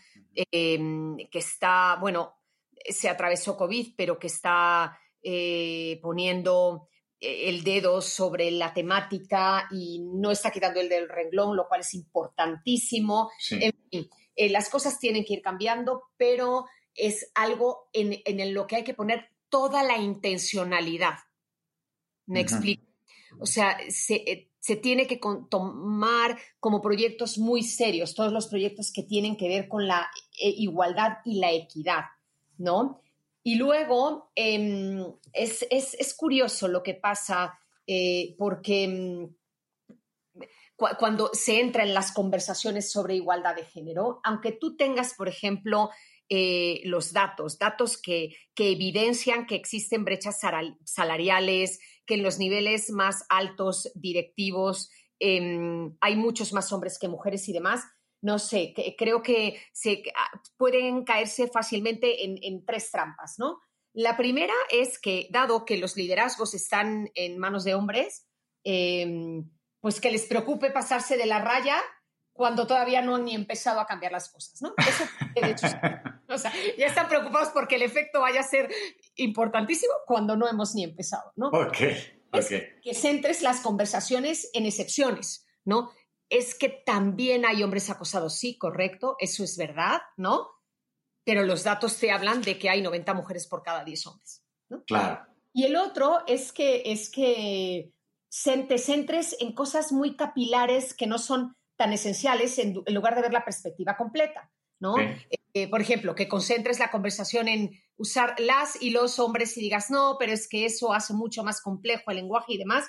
[0.51, 2.35] em, que está, bueno,
[2.87, 6.87] se atravesó COVID, pero que está eh, poniendo
[7.19, 11.93] el dedo sobre la temática y no está quitando el del renglón, lo cual es
[11.93, 13.29] importantísimo.
[13.51, 14.09] En fin,
[14.39, 16.63] eh, las cosas tienen que ir cambiando, pero
[16.95, 18.21] es algo en,
[18.53, 21.15] lo que hay que poner toda la intencionalidad.
[22.25, 22.85] ¿Me explico?
[23.37, 23.91] O sea, eh,
[24.61, 29.67] se, tiene que tomar como proyectos muy serios todos los proyectos que tienen que ver
[29.67, 30.09] con la
[30.41, 32.05] eh, igualdad y la equidad,
[32.57, 33.01] ¿no?
[33.43, 37.59] Y luego em, es, curioso lo que pasa
[38.37, 39.35] porque em,
[40.97, 45.89] cuando se entra en las conversaciones sobre igualdad de género, aunque tú tengas, por ejemplo,
[46.29, 50.39] eh, los datos, datos que, evidencian que existen brechas
[50.83, 57.47] salariales, que en los niveles más altos directivos em, hay muchos más hombres que mujeres
[57.47, 57.85] y demás,
[58.21, 63.59] no sé, creo que se, ah, pueden caerse fácilmente en, tres trampas, ¿no?
[63.93, 68.27] La primera es que, dado que los liderazgos están en manos de hombres,
[68.63, 69.49] em,
[69.81, 71.77] pues que les preocupe pasarse de la raya
[72.39, 74.73] cuando todavía no han ni empezado a cambiar las cosas, ¿no?
[74.77, 75.03] Eso,
[75.35, 75.67] de hecho,
[76.29, 78.73] o sea, ya están preocupados porque el efecto vaya a ser
[79.15, 81.47] importantísimo cuando no hemos ni empezado, ¿no?
[81.47, 81.77] Ok,
[82.31, 82.81] ok.
[82.81, 85.91] que centres las conversaciones en excepciones, ¿no?
[86.29, 90.47] Es que también hay hombres acosados, sí, correcto, eso es verdad, ¿no?
[91.25, 94.83] Pero los datos te hablan de que hay 90 mujeres por cada 10 hombres, ¿no?
[94.85, 95.27] Claro.
[95.51, 97.91] Y el otro es que, es que
[98.29, 103.33] te centres en cosas muy capilares que no son tan esenciales en, lugar de ver
[103.33, 104.95] la perspectiva completa, ¿no?
[105.53, 109.89] Eh, por ejemplo, que concentres la conversación en usar las y los hombres y digas,
[109.89, 112.87] no, pero es que eso hace mucho más complejo el lenguaje y demás,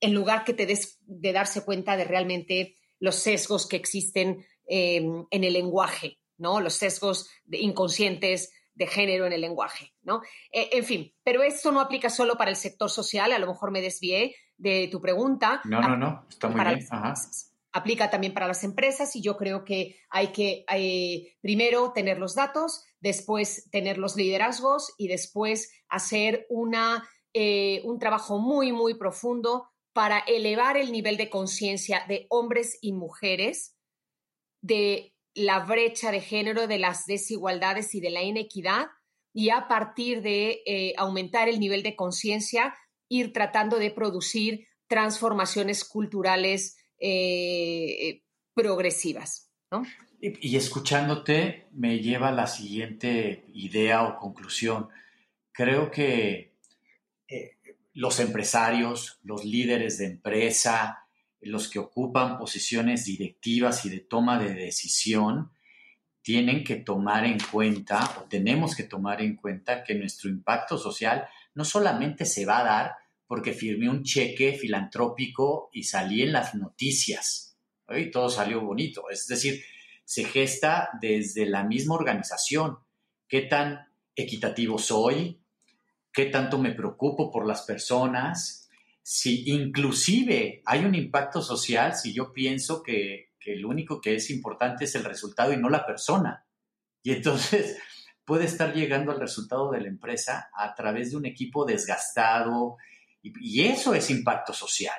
[0.00, 5.26] en lugar que te des de darse cuenta de realmente los sesgos que existen em,
[5.30, 6.60] en el lenguaje, ¿no?
[6.60, 10.22] Los sesgos inconscientes de género en el lenguaje, ¿no?
[10.52, 13.70] Eh, en fin, pero esto no aplica solo para el sector social, a lo mejor
[13.70, 15.60] me desvié, de tu pregunta.
[15.64, 16.86] No, no, no, está muy bien.
[17.72, 22.34] Aplica también para las empresas y yo creo que hay que eh, primero tener los
[22.34, 29.70] datos, después tener los liderazgos y después hacer una, eh, un trabajo muy, muy profundo
[29.92, 33.76] para elevar el nivel de conciencia de hombres y mujeres,
[34.62, 38.88] de la brecha de género, de las desigualdades y de la inequidad,
[39.32, 42.74] y a partir de eh, aumentar el nivel de conciencia,
[43.10, 48.22] ir tratando de producir transformaciones culturales eh,
[48.54, 49.50] progresivas.
[50.20, 54.88] Y, escuchándote me lleva a la siguiente idea o conclusión.
[55.52, 56.54] Creo que
[57.28, 57.56] eh,
[57.92, 61.06] los empresarios, los líderes de empresa,
[61.40, 65.50] los que ocupan posiciones directivas y de toma de decisión,
[66.22, 71.26] tienen que tomar en cuenta o tenemos que tomar en cuenta que nuestro impacto social
[71.54, 72.92] no solamente se va a dar
[73.26, 77.56] porque firmé un cheque filantrópico y salí en las noticias
[77.88, 79.10] y todo salió bonito.
[79.10, 79.62] Es decir,
[80.04, 82.78] se gesta desde la misma organización.
[83.28, 85.40] ¿Qué tan equitativo soy?
[86.12, 88.68] ¿Qué tanto me preocupo por las personas?
[89.02, 94.30] Si inclusive hay un impacto social, si yo pienso que que lo único que es
[94.30, 96.44] importante es el resultado y no la persona.
[97.02, 97.78] Y entonces
[98.24, 102.76] puede estar llegando al resultado de la empresa a través de un equipo desgastado
[103.22, 104.96] y, eso es impacto social.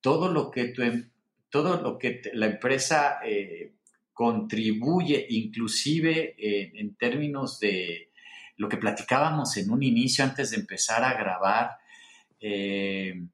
[0.00, 1.10] Todo lo que, em,
[1.50, 3.74] todo lo que la empresa eh,
[4.12, 8.12] contribuye, inclusive en términos de
[8.56, 11.78] lo que platicábamos en un inicio antes de empezar a grabar,
[12.40, 13.24] eh,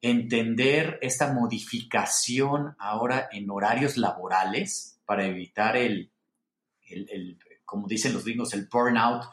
[0.00, 6.10] entender esta modificación ahora en horarios laborales para evitar el,
[7.68, 9.24] como dicen los gringos, el burnout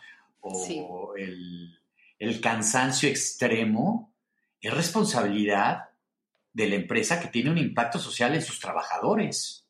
[0.42, 1.80] o el,
[2.20, 4.14] el cansancio extremo,
[4.60, 5.90] es responsabilidad
[6.52, 9.66] de la empresa que tiene un impacto social en sus trabajadores.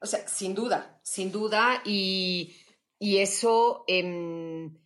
[0.00, 2.56] O sea, sin duda, sin duda, y,
[3.00, 4.76] eso, em,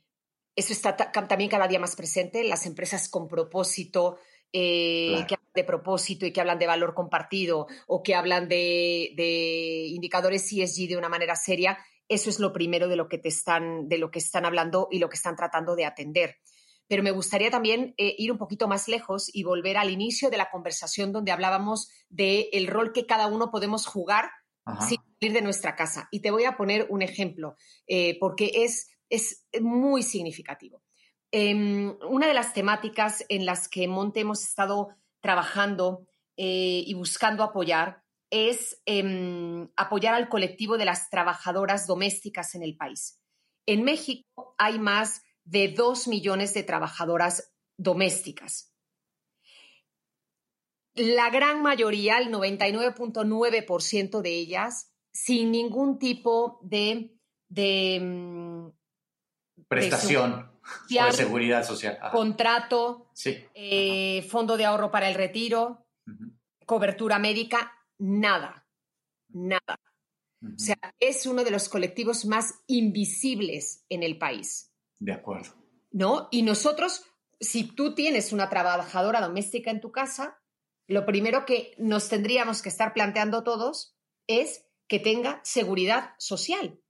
[0.55, 2.45] eso está también cada día más presente.
[2.45, 4.19] Las empresas con propósito,
[4.53, 9.85] eh, que hablan de propósito y que hablan de valor compartido o que hablan de,
[9.89, 11.79] indicadores ESG de una manera seria,
[12.09, 14.99] eso es lo primero de lo que te están, de lo que están hablando y
[14.99, 16.37] lo que están tratando de atender.
[16.87, 20.39] Pero me gustaría también eh, ir un poquito más lejos y volver al inicio de
[20.39, 24.31] la conversación donde hablábamos del el rol que cada uno podemos jugar
[24.87, 26.09] sin salir de nuestra casa.
[26.11, 27.57] Y te voy a poner un ejemplo,
[27.87, 30.83] eh, porque es, es muy significativo.
[31.31, 34.89] Em, una de las temáticas en las que Monte hemos estado
[35.21, 36.07] trabajando
[36.37, 42.77] eh, y buscando apoyar es em, apoyar al colectivo de las trabajadoras domésticas en el
[42.77, 43.21] país.
[43.67, 48.75] En México hay más de dos millones de trabajadoras domésticas.
[50.95, 57.15] La gran mayoría, el 99.9% de ellas, sin ningún tipo de,
[57.49, 58.73] de em,
[59.69, 60.51] prestación
[60.89, 61.99] de seguridad social.
[62.13, 65.87] Contrato, eh, fondo de ahorro para el retiro,
[66.67, 68.67] cobertura médica, nada,
[69.29, 69.81] nada.
[70.43, 74.73] O sea, es uno de los colectivos más invisibles en el país.
[74.99, 75.55] De acuerdo.
[75.91, 76.29] ¿No?
[76.31, 77.05] Y nosotros,
[77.41, 80.41] si tú tienes una trabajadora doméstica en tu casa,
[80.87, 83.97] lo primero que nos tendríamos que estar planteando todos
[84.27, 86.81] es que tenga seguridad social.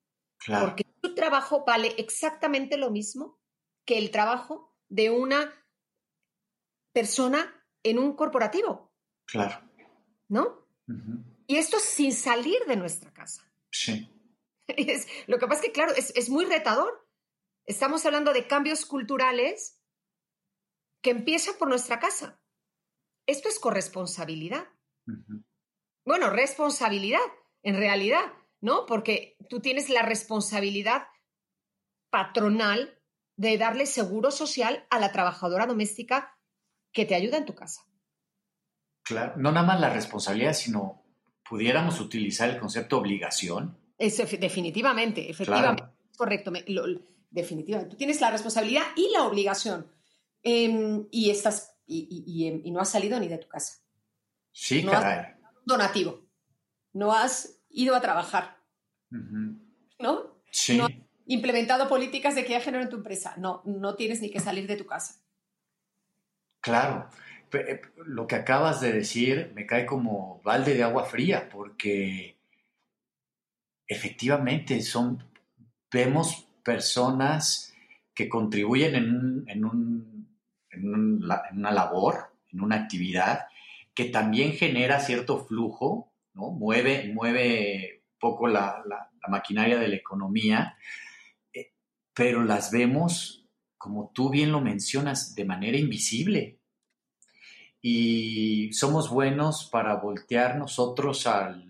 [0.47, 3.41] Porque tu trabajo vale exactamente lo mismo
[3.85, 5.53] que el trabajo de una
[6.93, 8.93] persona en un corporativo.
[9.27, 9.61] Claro.
[10.29, 10.68] ¿No?
[11.47, 13.51] Y esto sin salir de nuestra casa.
[13.71, 14.15] Sí.
[14.77, 17.09] Es, lo que pasa es que, claro, es, muy retador.
[17.65, 19.81] Estamos hablando de cambios culturales
[21.03, 22.39] que empiezan por nuestra casa.
[23.27, 24.69] Esto es corresponsabilidad.
[26.05, 27.21] Bueno, responsabilidad,
[27.63, 28.31] en realidad,
[28.61, 28.85] ¿no?
[28.85, 31.09] Porque tú tienes la responsabilidad
[32.11, 33.03] patronal
[33.37, 36.39] de darle seguro social a la trabajadora doméstica
[36.93, 37.89] que te ayuda en tu casa.
[39.09, 41.03] Claro, no nada más la responsabilidad, sino
[41.49, 43.77] pudiéramos utilizar el concepto obligación.
[43.99, 45.85] Eso, definitivamente, efectivamente.
[46.17, 46.53] Correcto,
[47.31, 47.93] definitivamente.
[47.93, 49.91] Tú tienes la responsabilidad y la obligación.
[50.43, 53.79] Em, y, estás, em, y, no has salido ni de tu casa.
[54.53, 55.35] Sí, caray.
[55.65, 56.27] donativo.
[56.93, 58.59] No has ido a trabajar.
[59.99, 60.41] ¿No?
[60.51, 60.81] Sí
[61.29, 63.35] implementado políticas de equidad de género en tu empresa.
[63.37, 65.15] No, no tienes ni que salir de tu casa.
[66.61, 67.09] Claro.
[67.53, 72.37] Eh, lo que acabas de decir me cae como balde de agua fría porque
[73.87, 75.25] efectivamente son,
[75.91, 77.75] vemos personas
[78.15, 83.47] que contribuyen en, en, una labor, en una actividad,
[83.95, 86.51] que también genera cierto flujo, ¿no?
[86.51, 90.77] mueve, mueve poco la, la maquinaria de la economía,
[92.15, 93.47] pero las vemos,
[93.77, 96.58] como tú bien lo mencionas, de manera invisible.
[97.81, 101.65] Y somos buenos para voltear nosotros al,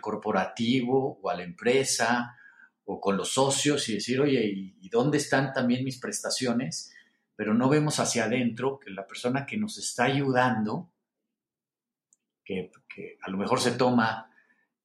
[0.00, 2.36] corporativo o a la empresa
[2.84, 6.92] o con los socios y decir, oye, ¿y, dónde están también mis prestaciones?
[7.36, 10.92] Pero no vemos hacia adentro que la persona que nos está ayudando,
[12.44, 12.70] que,
[13.22, 14.30] a lo mejor se toma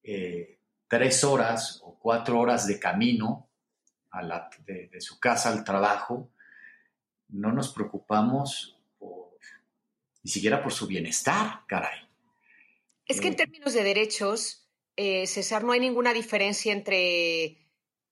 [0.01, 3.49] eh, tres horas o cuatro horas de camino
[4.65, 6.31] de, su casa al trabajo,
[7.29, 8.78] no nos preocupamos
[10.29, 12.07] ni siquiera por su bienestar, caray.
[13.07, 17.57] Es que en eh, términos de derechos, eh, César, no hay ninguna diferencia entre,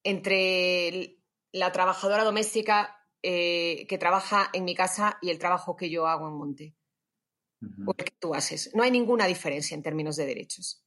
[0.03, 1.20] entre
[1.51, 6.28] la trabajadora doméstica eh, que trabaja en mi casa y el trabajo que yo hago
[6.28, 6.76] en Monte.
[7.86, 8.72] O el que tú haces.
[8.74, 10.84] No hay ninguna diferencia en términos de derechos.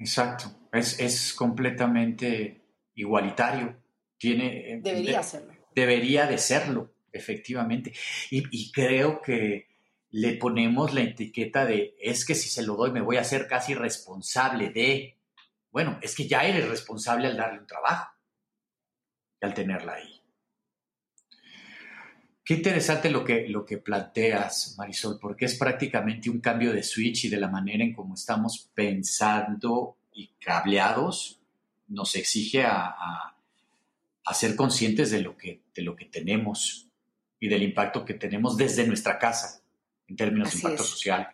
[0.00, 0.68] Exacto.
[0.72, 2.64] Es, completamente
[2.94, 3.80] igualitario.
[4.18, 5.54] Tiene, eh, debería serlo.
[5.76, 7.92] Debería de serlo, efectivamente.
[8.30, 9.70] y creo que
[10.12, 13.46] le ponemos la etiqueta de es que si se lo doy me voy a hacer
[13.46, 15.16] casi responsable de.
[15.70, 18.12] Bueno, es que ya eres responsable al darle un trabajo
[19.40, 20.20] y al tenerla ahí.
[22.44, 27.26] Qué interesante lo que, lo que planteas, Marisol, porque es prácticamente un cambio de switch
[27.26, 31.38] y de la manera en cómo estamos pensando y cableados
[31.86, 32.96] nos exige a,
[34.32, 36.89] ser conscientes de lo, que, de lo que tenemos
[37.40, 39.62] y del impacto que tenemos desde nuestra casa
[40.06, 41.28] en términos de impacto social.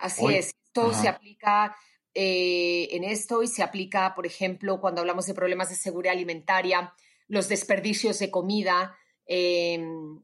[0.00, 1.76] Así es, todo se aplica
[2.14, 6.94] eh, en esto y se aplica, por ejemplo, cuando hablamos de problemas de seguridad alimentaria,
[7.28, 8.96] los desperdicios de comida.
[9.26, 10.22] Em,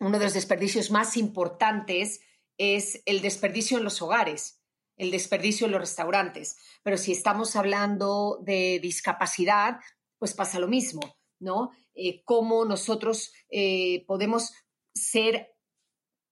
[0.00, 2.20] uno de los desperdicios más importantes
[2.56, 4.60] es el desperdicio en los hogares,
[4.96, 6.56] el desperdicio en los restaurantes.
[6.82, 9.80] Pero si estamos hablando de discapacidad,
[10.18, 11.70] pues pasa lo mismo, ¿no?
[12.00, 14.52] Eh, cómo nosotros eh, podemos
[14.94, 15.56] ser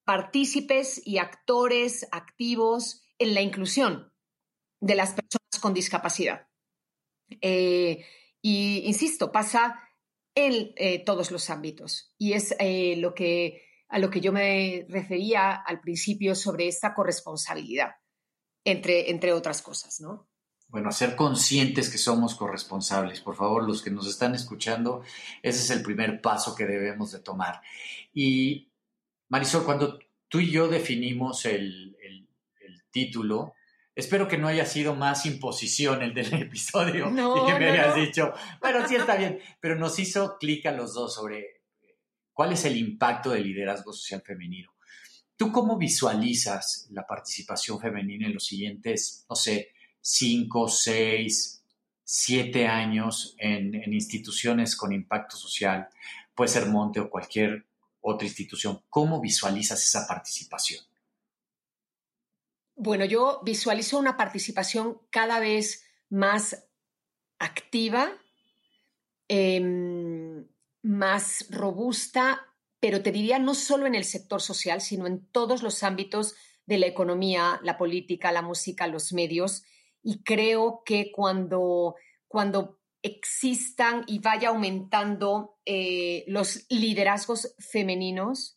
[0.04, 4.12] partícipes y actores activos en la inclusión
[4.80, 6.46] de las personas con discapacidad.
[7.40, 8.04] Eh,
[8.40, 9.82] y insisto, pasa
[10.36, 12.14] en eh, todos los ámbitos.
[12.16, 12.54] Y es
[12.98, 17.96] lo que, a lo que yo me refería al principio sobre esta corresponsabilidad,
[18.64, 20.28] entre, entre otras cosas, ¿no?
[20.68, 23.20] Bueno, ser conscientes que somos corresponsables.
[23.20, 25.02] Por favor, los que nos están escuchando,
[25.42, 27.62] ese es el primer paso que debemos de tomar.
[28.12, 28.72] Y
[29.28, 29.98] Marisol, cuando
[30.28, 31.94] tú y yo definimos el,
[32.90, 33.52] título,
[33.94, 38.32] espero que no haya sido más imposición el del episodio y que me hayas dicho,
[38.58, 41.60] bueno, sí está bien, pero nos hizo clic a los dos sobre
[42.32, 44.72] cuál es el impacto del liderazgo social femenino.
[45.36, 49.74] ¿Tú cómo visualizas la participación femenina en los siguientes, no sé,
[50.08, 51.62] cinco, seis,
[52.04, 55.88] siete años en, en instituciones con impacto social?
[56.34, 57.66] Puede ser Monte o cualquier
[58.00, 58.82] otra institución.
[58.88, 60.84] ¿Cómo visualizas esa participación?
[62.76, 66.68] Bueno, yo visualizo una participación cada vez más
[67.38, 68.12] activa,
[69.28, 70.46] em,
[70.82, 72.46] más robusta,
[72.78, 76.34] pero te diría no solo en el sector social, sino en todos los ámbitos
[76.66, 79.64] de la economía, la política, la música, los medios.
[80.08, 81.96] Y creo que cuando,
[82.28, 88.56] cuando existan y vaya aumentando eh, los liderazgos femeninos,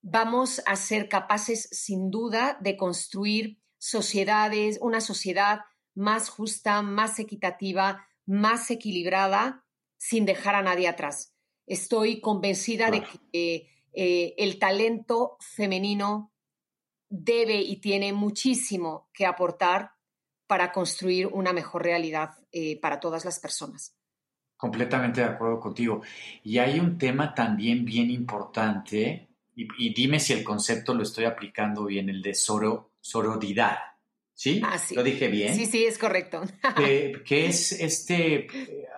[0.00, 5.60] vamos a ser capaces sin duda de construir sociedades, una sociedad
[5.94, 9.66] más justa, más equitativa, más equilibrada,
[9.98, 11.34] sin dejar a nadie atrás.
[11.66, 16.32] Estoy convencida de que eh, el talento femenino
[17.10, 19.90] debe y tiene muchísimo que aportar
[20.52, 23.96] para construir una mejor realidad eh, para todas las personas.
[24.54, 26.02] Completamente de acuerdo contigo.
[26.44, 31.86] Y hay un tema también bien importante, y, dime si el concepto lo estoy aplicando
[31.86, 33.78] bien, el de sororidad.
[34.34, 34.60] ¿Sí?
[34.62, 34.94] Ah, sí.
[34.94, 35.56] ¿Lo dije bien?
[35.56, 36.42] Sí, sí, es correcto.
[37.24, 38.46] que, es este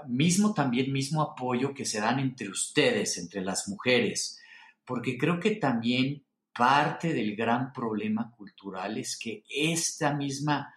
[0.08, 4.40] mismo también, mismo apoyo que se dan entre ustedes, entre las mujeres,
[4.84, 10.74] porque creo que también parte del gran problema cultural es que esta misma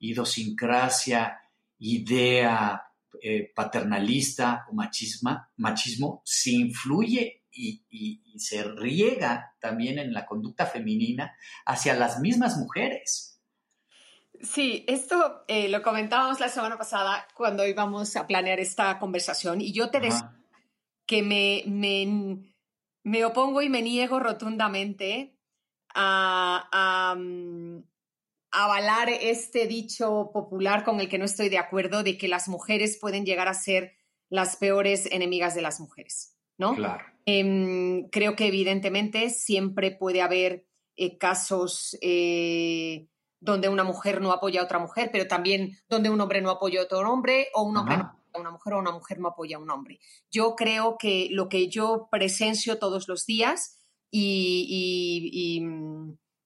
[0.00, 1.40] idiosincrasia,
[1.78, 2.82] idea
[3.22, 11.36] eh, paternalista o machismo se influye y, se riega también en la conducta femenina
[11.66, 13.38] hacia las mismas mujeres.
[14.40, 19.72] Sí, esto eh, lo comentábamos la semana pasada cuando íbamos a planear esta conversación y
[19.72, 20.40] yo te decía
[21.04, 21.64] que me,
[23.02, 25.36] me, opongo y me niego rotundamente
[25.94, 27.78] a, mm,
[28.52, 32.98] avalar este dicho popular con el que no estoy de acuerdo de que las mujeres
[33.00, 33.96] pueden llegar a ser
[34.28, 36.74] las peores enemigas de las mujeres, ¿no?
[36.74, 37.04] Claro.
[37.26, 43.08] Em, creo que evidentemente siempre puede haber eh, casos eh,
[43.40, 46.80] donde una mujer no apoya a otra mujer, pero también donde un hombre no apoya
[46.80, 49.28] a otro hombre o un hombre no apoya a una mujer o una mujer no
[49.28, 50.00] apoya a un hombre.
[50.30, 53.78] Yo creo que lo que yo presencio todos los días
[54.12, 55.60] y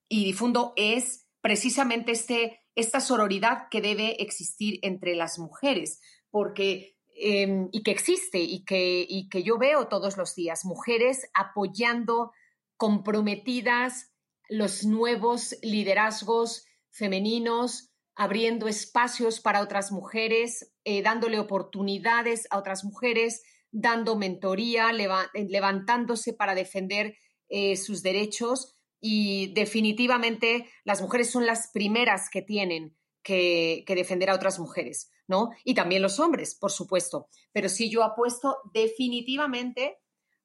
[0.09, 7.83] difundo es precisamente este, esta sororidad que debe existir entre las mujeres, porque em, y
[7.83, 12.33] que existe y que, y que yo veo todos los días, mujeres apoyando
[12.79, 14.11] comprometidas
[14.49, 23.43] los nuevos liderazgos femeninos, abriendo espacios para otras mujeres, eh, dándole oportunidades a otras mujeres,
[23.71, 27.19] dando mentoría, levantándose para defender
[27.51, 28.74] eh, sus derechos
[29.07, 35.51] y definitivamente las mujeres son las primeras que tienen que, defender a otras mujeres, ¿no?
[35.63, 37.29] Y también los hombres, por supuesto.
[37.53, 39.99] Pero sí yo apuesto definitivamente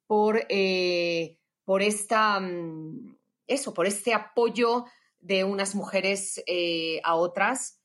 [0.06, 4.84] por, eh, por esta, mm, eso, por este apoyo
[5.20, 7.80] de unas mujeres eh, a otras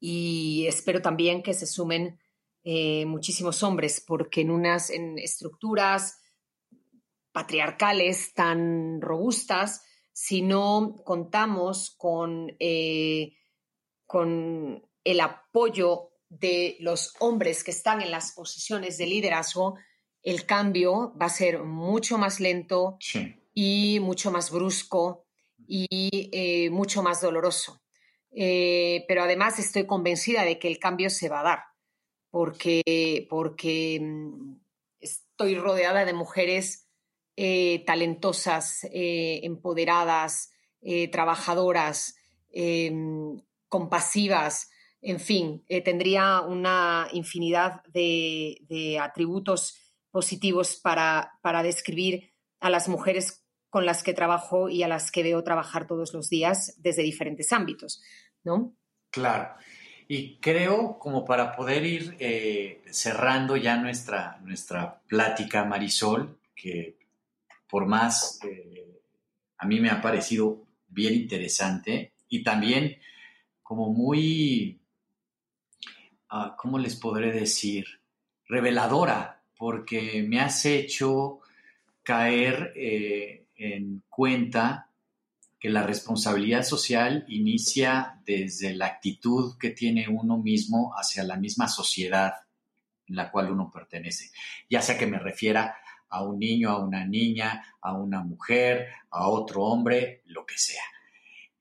[0.00, 2.18] y espero también que se sumen
[2.64, 6.18] eh, muchísimos hombres, porque en unas en estructuras
[7.36, 13.34] patriarcales tan robustas, si no contamos con, eh,
[14.06, 19.76] con el apoyo de los hombres que están en las posiciones de liderazgo,
[20.22, 22.96] el cambio va a ser mucho más lento
[23.52, 25.26] y mucho más brusco
[25.68, 27.82] y eh, mucho más doloroso.
[28.30, 31.58] Eh, pero además estoy convencida de que el cambio se va a dar,
[32.30, 34.54] porque, porque mm,
[35.00, 36.85] estoy rodeada de mujeres
[37.36, 40.50] eh, talentosas, empoderadas,
[41.10, 42.16] trabajadoras,
[43.68, 44.70] compasivas,
[45.02, 49.78] en fin, tendría una infinidad de, de atributos
[50.10, 55.22] positivos para, para describir a las mujeres con las que trabajo y a las que
[55.22, 58.02] veo trabajar todos los días desde diferentes ámbitos,
[58.42, 58.74] ¿no?
[59.10, 59.54] Claro.
[60.08, 66.96] Y creo, como para poder ir eh, cerrando ya nuestra, nuestra plática, Marisol, que
[67.68, 69.00] por más eh,
[69.58, 72.98] a mí me ha parecido bien interesante y también
[73.62, 74.80] como muy,
[76.30, 77.84] uh, ¿cómo les podré decir?
[78.46, 81.40] Reveladora, porque me has hecho
[82.02, 84.90] caer eh, en cuenta
[85.58, 91.66] que la responsabilidad social inicia desde la actitud que tiene uno mismo hacia la misma
[91.66, 92.34] sociedad
[93.08, 94.30] en la cual uno pertenece,
[94.68, 95.76] ya sea que me refiera
[96.08, 100.84] a un niño, a una niña, a una mujer, a otro hombre, lo que sea.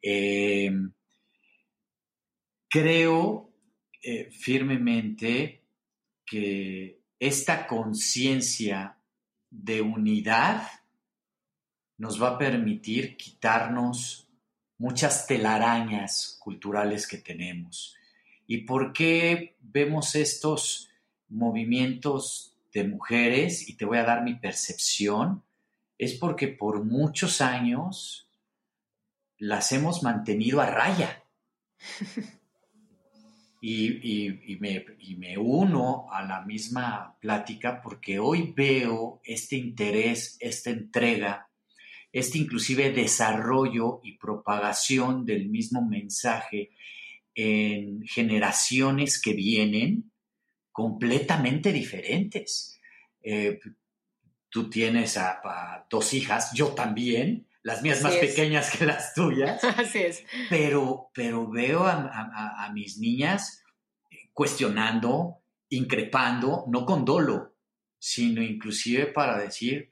[0.02, 0.72] Eh,
[2.70, 3.52] creo
[4.02, 5.64] eh, firmemente
[6.26, 8.98] que esta conciencia
[9.50, 10.68] de unidad
[11.98, 14.28] nos va a permitir quitarnos
[14.78, 17.96] muchas telarañas culturales que tenemos.
[18.48, 20.90] ¿Y por qué vemos estos
[21.30, 23.68] movimientos de mujeres?
[23.68, 25.44] Y te voy a dar mi percepción.
[25.98, 28.30] Es porque por muchos años
[29.38, 31.24] las hemos mantenido a raya.
[33.68, 40.70] Y, me, y, me, uno a la misma plática porque hoy veo este interés, esta
[40.70, 41.50] entrega
[42.16, 46.70] este inclusive desarrollo y propagación del mismo mensaje
[47.36, 50.14] en generaciones que vienen
[50.76, 52.80] completamente diferentes.
[53.22, 53.60] Eh,
[54.50, 59.64] tú tienes a, dos hijas, yo también, las mías más pequeñas que las tuyas.
[59.78, 60.24] Así es.
[60.50, 63.64] Pero, pero veo a, a mis niñas
[64.34, 67.56] cuestionando, increpando, no con dolo,
[67.98, 69.88] sino inclusive para decir,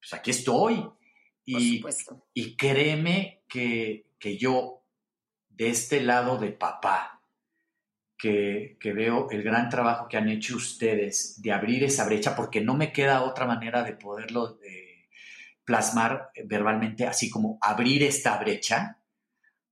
[0.00, 0.84] pues aquí estoy,
[1.46, 4.06] y, créeme que,
[4.38, 4.82] yo,
[5.48, 7.13] de este lado de papá,
[8.80, 12.74] que, veo el gran trabajo que han hecho ustedes de abrir esa brecha, porque no
[12.74, 15.08] me queda otra manera de poderlo eh,
[15.64, 18.98] plasmar verbalmente, así como abrir esta brecha,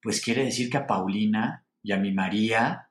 [0.02, 2.90] pues quiere decir que a Paulina y a mi María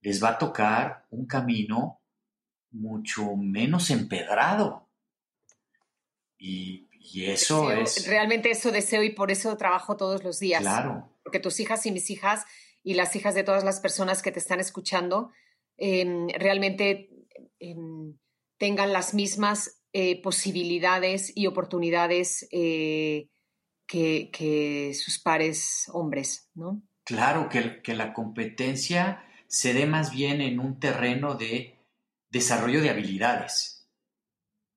[0.00, 2.00] les va a tocar un camino
[2.70, 4.88] mucho menos empedrado.
[6.38, 8.06] Y, y eso es...
[8.06, 10.60] Realmente eso deseo y por eso trabajo todos los días.
[10.60, 11.10] Claro.
[11.22, 12.44] Porque tus hijas y mis hijas
[12.84, 15.32] y las hijas de todas las personas que te están escuchando
[15.76, 17.10] em, realmente
[17.58, 18.16] em,
[18.58, 23.28] tengan las mismas eh, posibilidades y oportunidades eh,
[23.86, 26.82] que, sus pares hombres, ¿no?
[27.04, 31.78] Claro, que, que la competencia se dé más bien en un terreno de
[32.30, 33.74] desarrollo de habilidades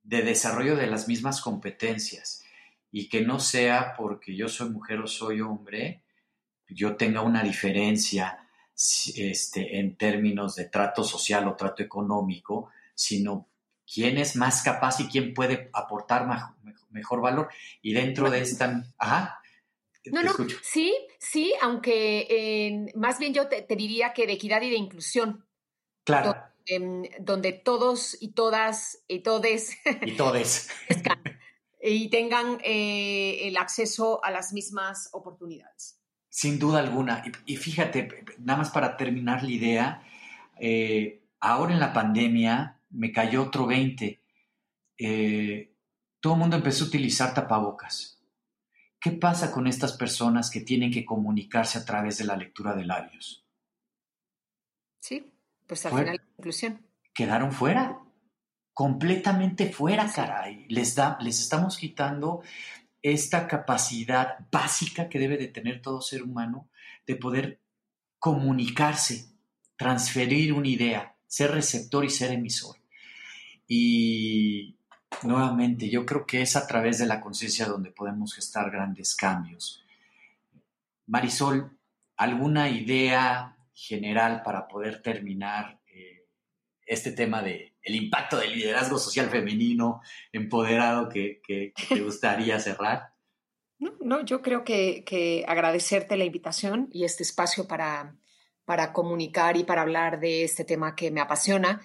[0.08, 2.42] de desarrollo de las mismas competencias
[2.92, 6.06] y que no sea porque yo soy mujer o soy hombre,
[6.70, 13.48] yo tenga una diferencia este, en términos de trato social o trato económico, sino
[13.92, 16.28] quién es más capaz y quién puede aportar
[16.90, 17.50] mejor valor.
[17.82, 18.84] Y dentro de esta...
[18.98, 19.40] Ajá.
[20.06, 24.78] No, no, sí, sí, aunque más bien yo te, diría que de equidad y de
[24.78, 25.46] inclusión.
[26.06, 26.36] Claro.
[26.66, 30.70] Em, donde todos y todas y todes y todes
[31.82, 35.97] y tengan eh, el acceso a las mismas oportunidades.
[36.38, 37.24] Sin duda alguna.
[37.48, 40.04] Y, fíjate, nada más para terminar la idea,
[40.60, 44.22] eh, ahora en la pandemia me cayó otro 20.
[45.00, 45.74] Eh,
[46.20, 48.22] todo el mundo empezó a utilizar tapabocas.
[49.00, 52.86] ¿Qué pasa con estas personas que tienen que comunicarse a través de la lectura de
[52.86, 53.44] labios?
[55.00, 55.34] Sí,
[55.66, 56.86] pues al final la inclusión.
[57.16, 58.00] Quedaron fuera,
[58.76, 60.68] completamente fuera, caray.
[60.70, 62.44] Les, da, les estamos quitando
[63.02, 66.70] esta capacidad básica que debe de tener todo ser humano
[67.06, 67.60] de poder
[68.20, 69.30] comunicarse,
[69.78, 72.78] transferir una idea, ser receptor y ser emisor.
[73.68, 74.76] Y
[75.24, 79.84] nuevamente, yo creo que es a través de la conciencia donde podemos gestar grandes cambios.
[81.06, 81.78] Marisol,
[82.18, 86.26] ¿alguna idea general para poder terminar eh,
[86.86, 90.02] este tema de el impacto del liderazgo social femenino
[90.34, 91.42] empoderado que,
[91.90, 93.14] te gustaría cerrar?
[93.80, 98.18] No, yo creo que, agradecerte la invitación y este espacio para,
[98.66, 101.82] para comunicar y para hablar de este tema que me apasiona.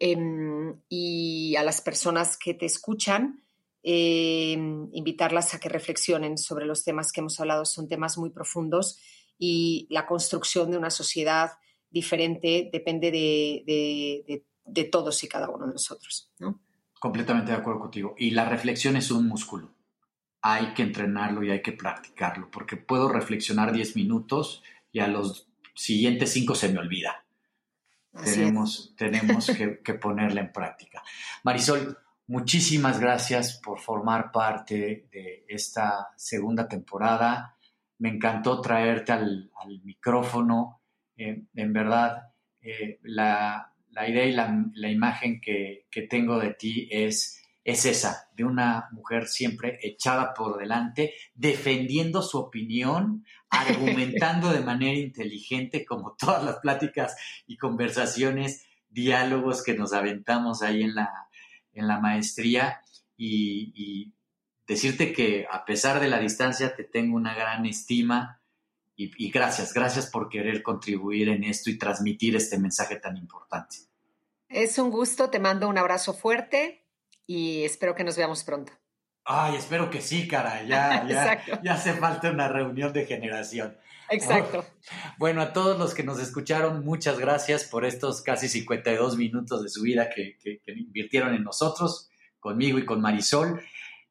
[0.00, 3.44] Em, y a las personas que te escuchan,
[3.84, 7.64] em, invitarlas a que reflexionen sobre los temas que hemos hablado.
[7.64, 8.98] Son temas muy profundos
[9.38, 11.52] y la construcción de una sociedad
[11.90, 14.44] diferente depende de,
[14.90, 16.30] todos y cada uno de nosotros.
[16.38, 16.60] ¿no?
[16.98, 18.14] Completamente de acuerdo contigo.
[18.18, 19.74] Y la reflexión es un músculo.
[20.42, 24.62] Hay que entrenarlo y hay que practicarlo, porque puedo reflexionar 10 minutos
[24.92, 27.24] y a los siguientes 5 se me olvida.
[28.22, 31.02] tenemos tenemos que, que ponerla en práctica.
[31.44, 37.54] Marisol, muchísimas gracias por formar parte de esta segunda temporada
[37.98, 39.50] me encantó traerte al,
[39.82, 40.82] micrófono.
[41.16, 43.72] Eh, en verdad, eh, la,
[44.08, 49.78] idea y la, imagen que, tengo de ti es, es esa, de una mujer siempre
[49.82, 57.16] echada por delante, defendiendo su opinión, argumentando de manera inteligente, como todas las pláticas
[57.46, 61.10] y conversaciones, diálogos que nos aventamos ahí en la,
[61.72, 62.80] en la maestría.
[63.16, 64.12] y
[64.66, 68.40] decirte que a pesar de la distancia te tengo una gran estima
[68.96, 73.76] y, gracias, gracias por querer contribuir en esto y transmitir este mensaje tan importante.
[74.48, 76.86] Es un gusto, te mando un abrazo fuerte
[77.26, 78.72] y espero que nos veamos pronto.
[79.24, 81.08] Ay, espero que sí, cara, ya,
[81.62, 83.76] ya, hace falta una reunión de generación.
[84.10, 84.64] Exacto.
[85.18, 89.70] Bueno, a todos los que nos escucharon, muchas gracias por estos casi 52 minutos de
[89.70, 93.62] su vida que, que invirtieron en nosotros, conmigo y con Marisol.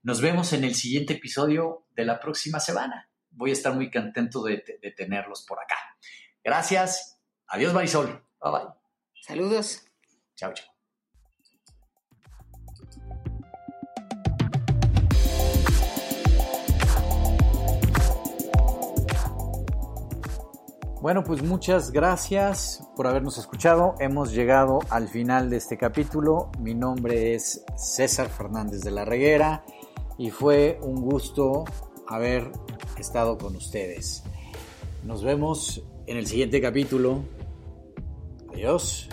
[0.01, 3.07] Nos vemos en el siguiente episodio de la próxima semana.
[3.35, 4.57] Voy a estar muy contento de,
[4.95, 5.75] tenerlos por acá.
[6.43, 7.19] Gracias.
[7.47, 8.07] Adiós, Marisol.
[8.41, 8.73] Bye bye.
[9.21, 9.83] Saludos.
[10.35, 10.67] Chao, chao.
[21.01, 23.95] Bueno, pues muchas gracias por habernos escuchado.
[23.99, 26.49] Hemos llegado al final de este capítulo.
[26.59, 29.65] Mi nombre es César Fernández de la Reguera
[30.17, 31.65] y fue un gusto
[32.07, 32.51] haber
[33.01, 34.23] estado con ustedes.
[35.03, 37.23] Nos vemos en el siguiente capítulo.
[38.53, 39.09] Adiós.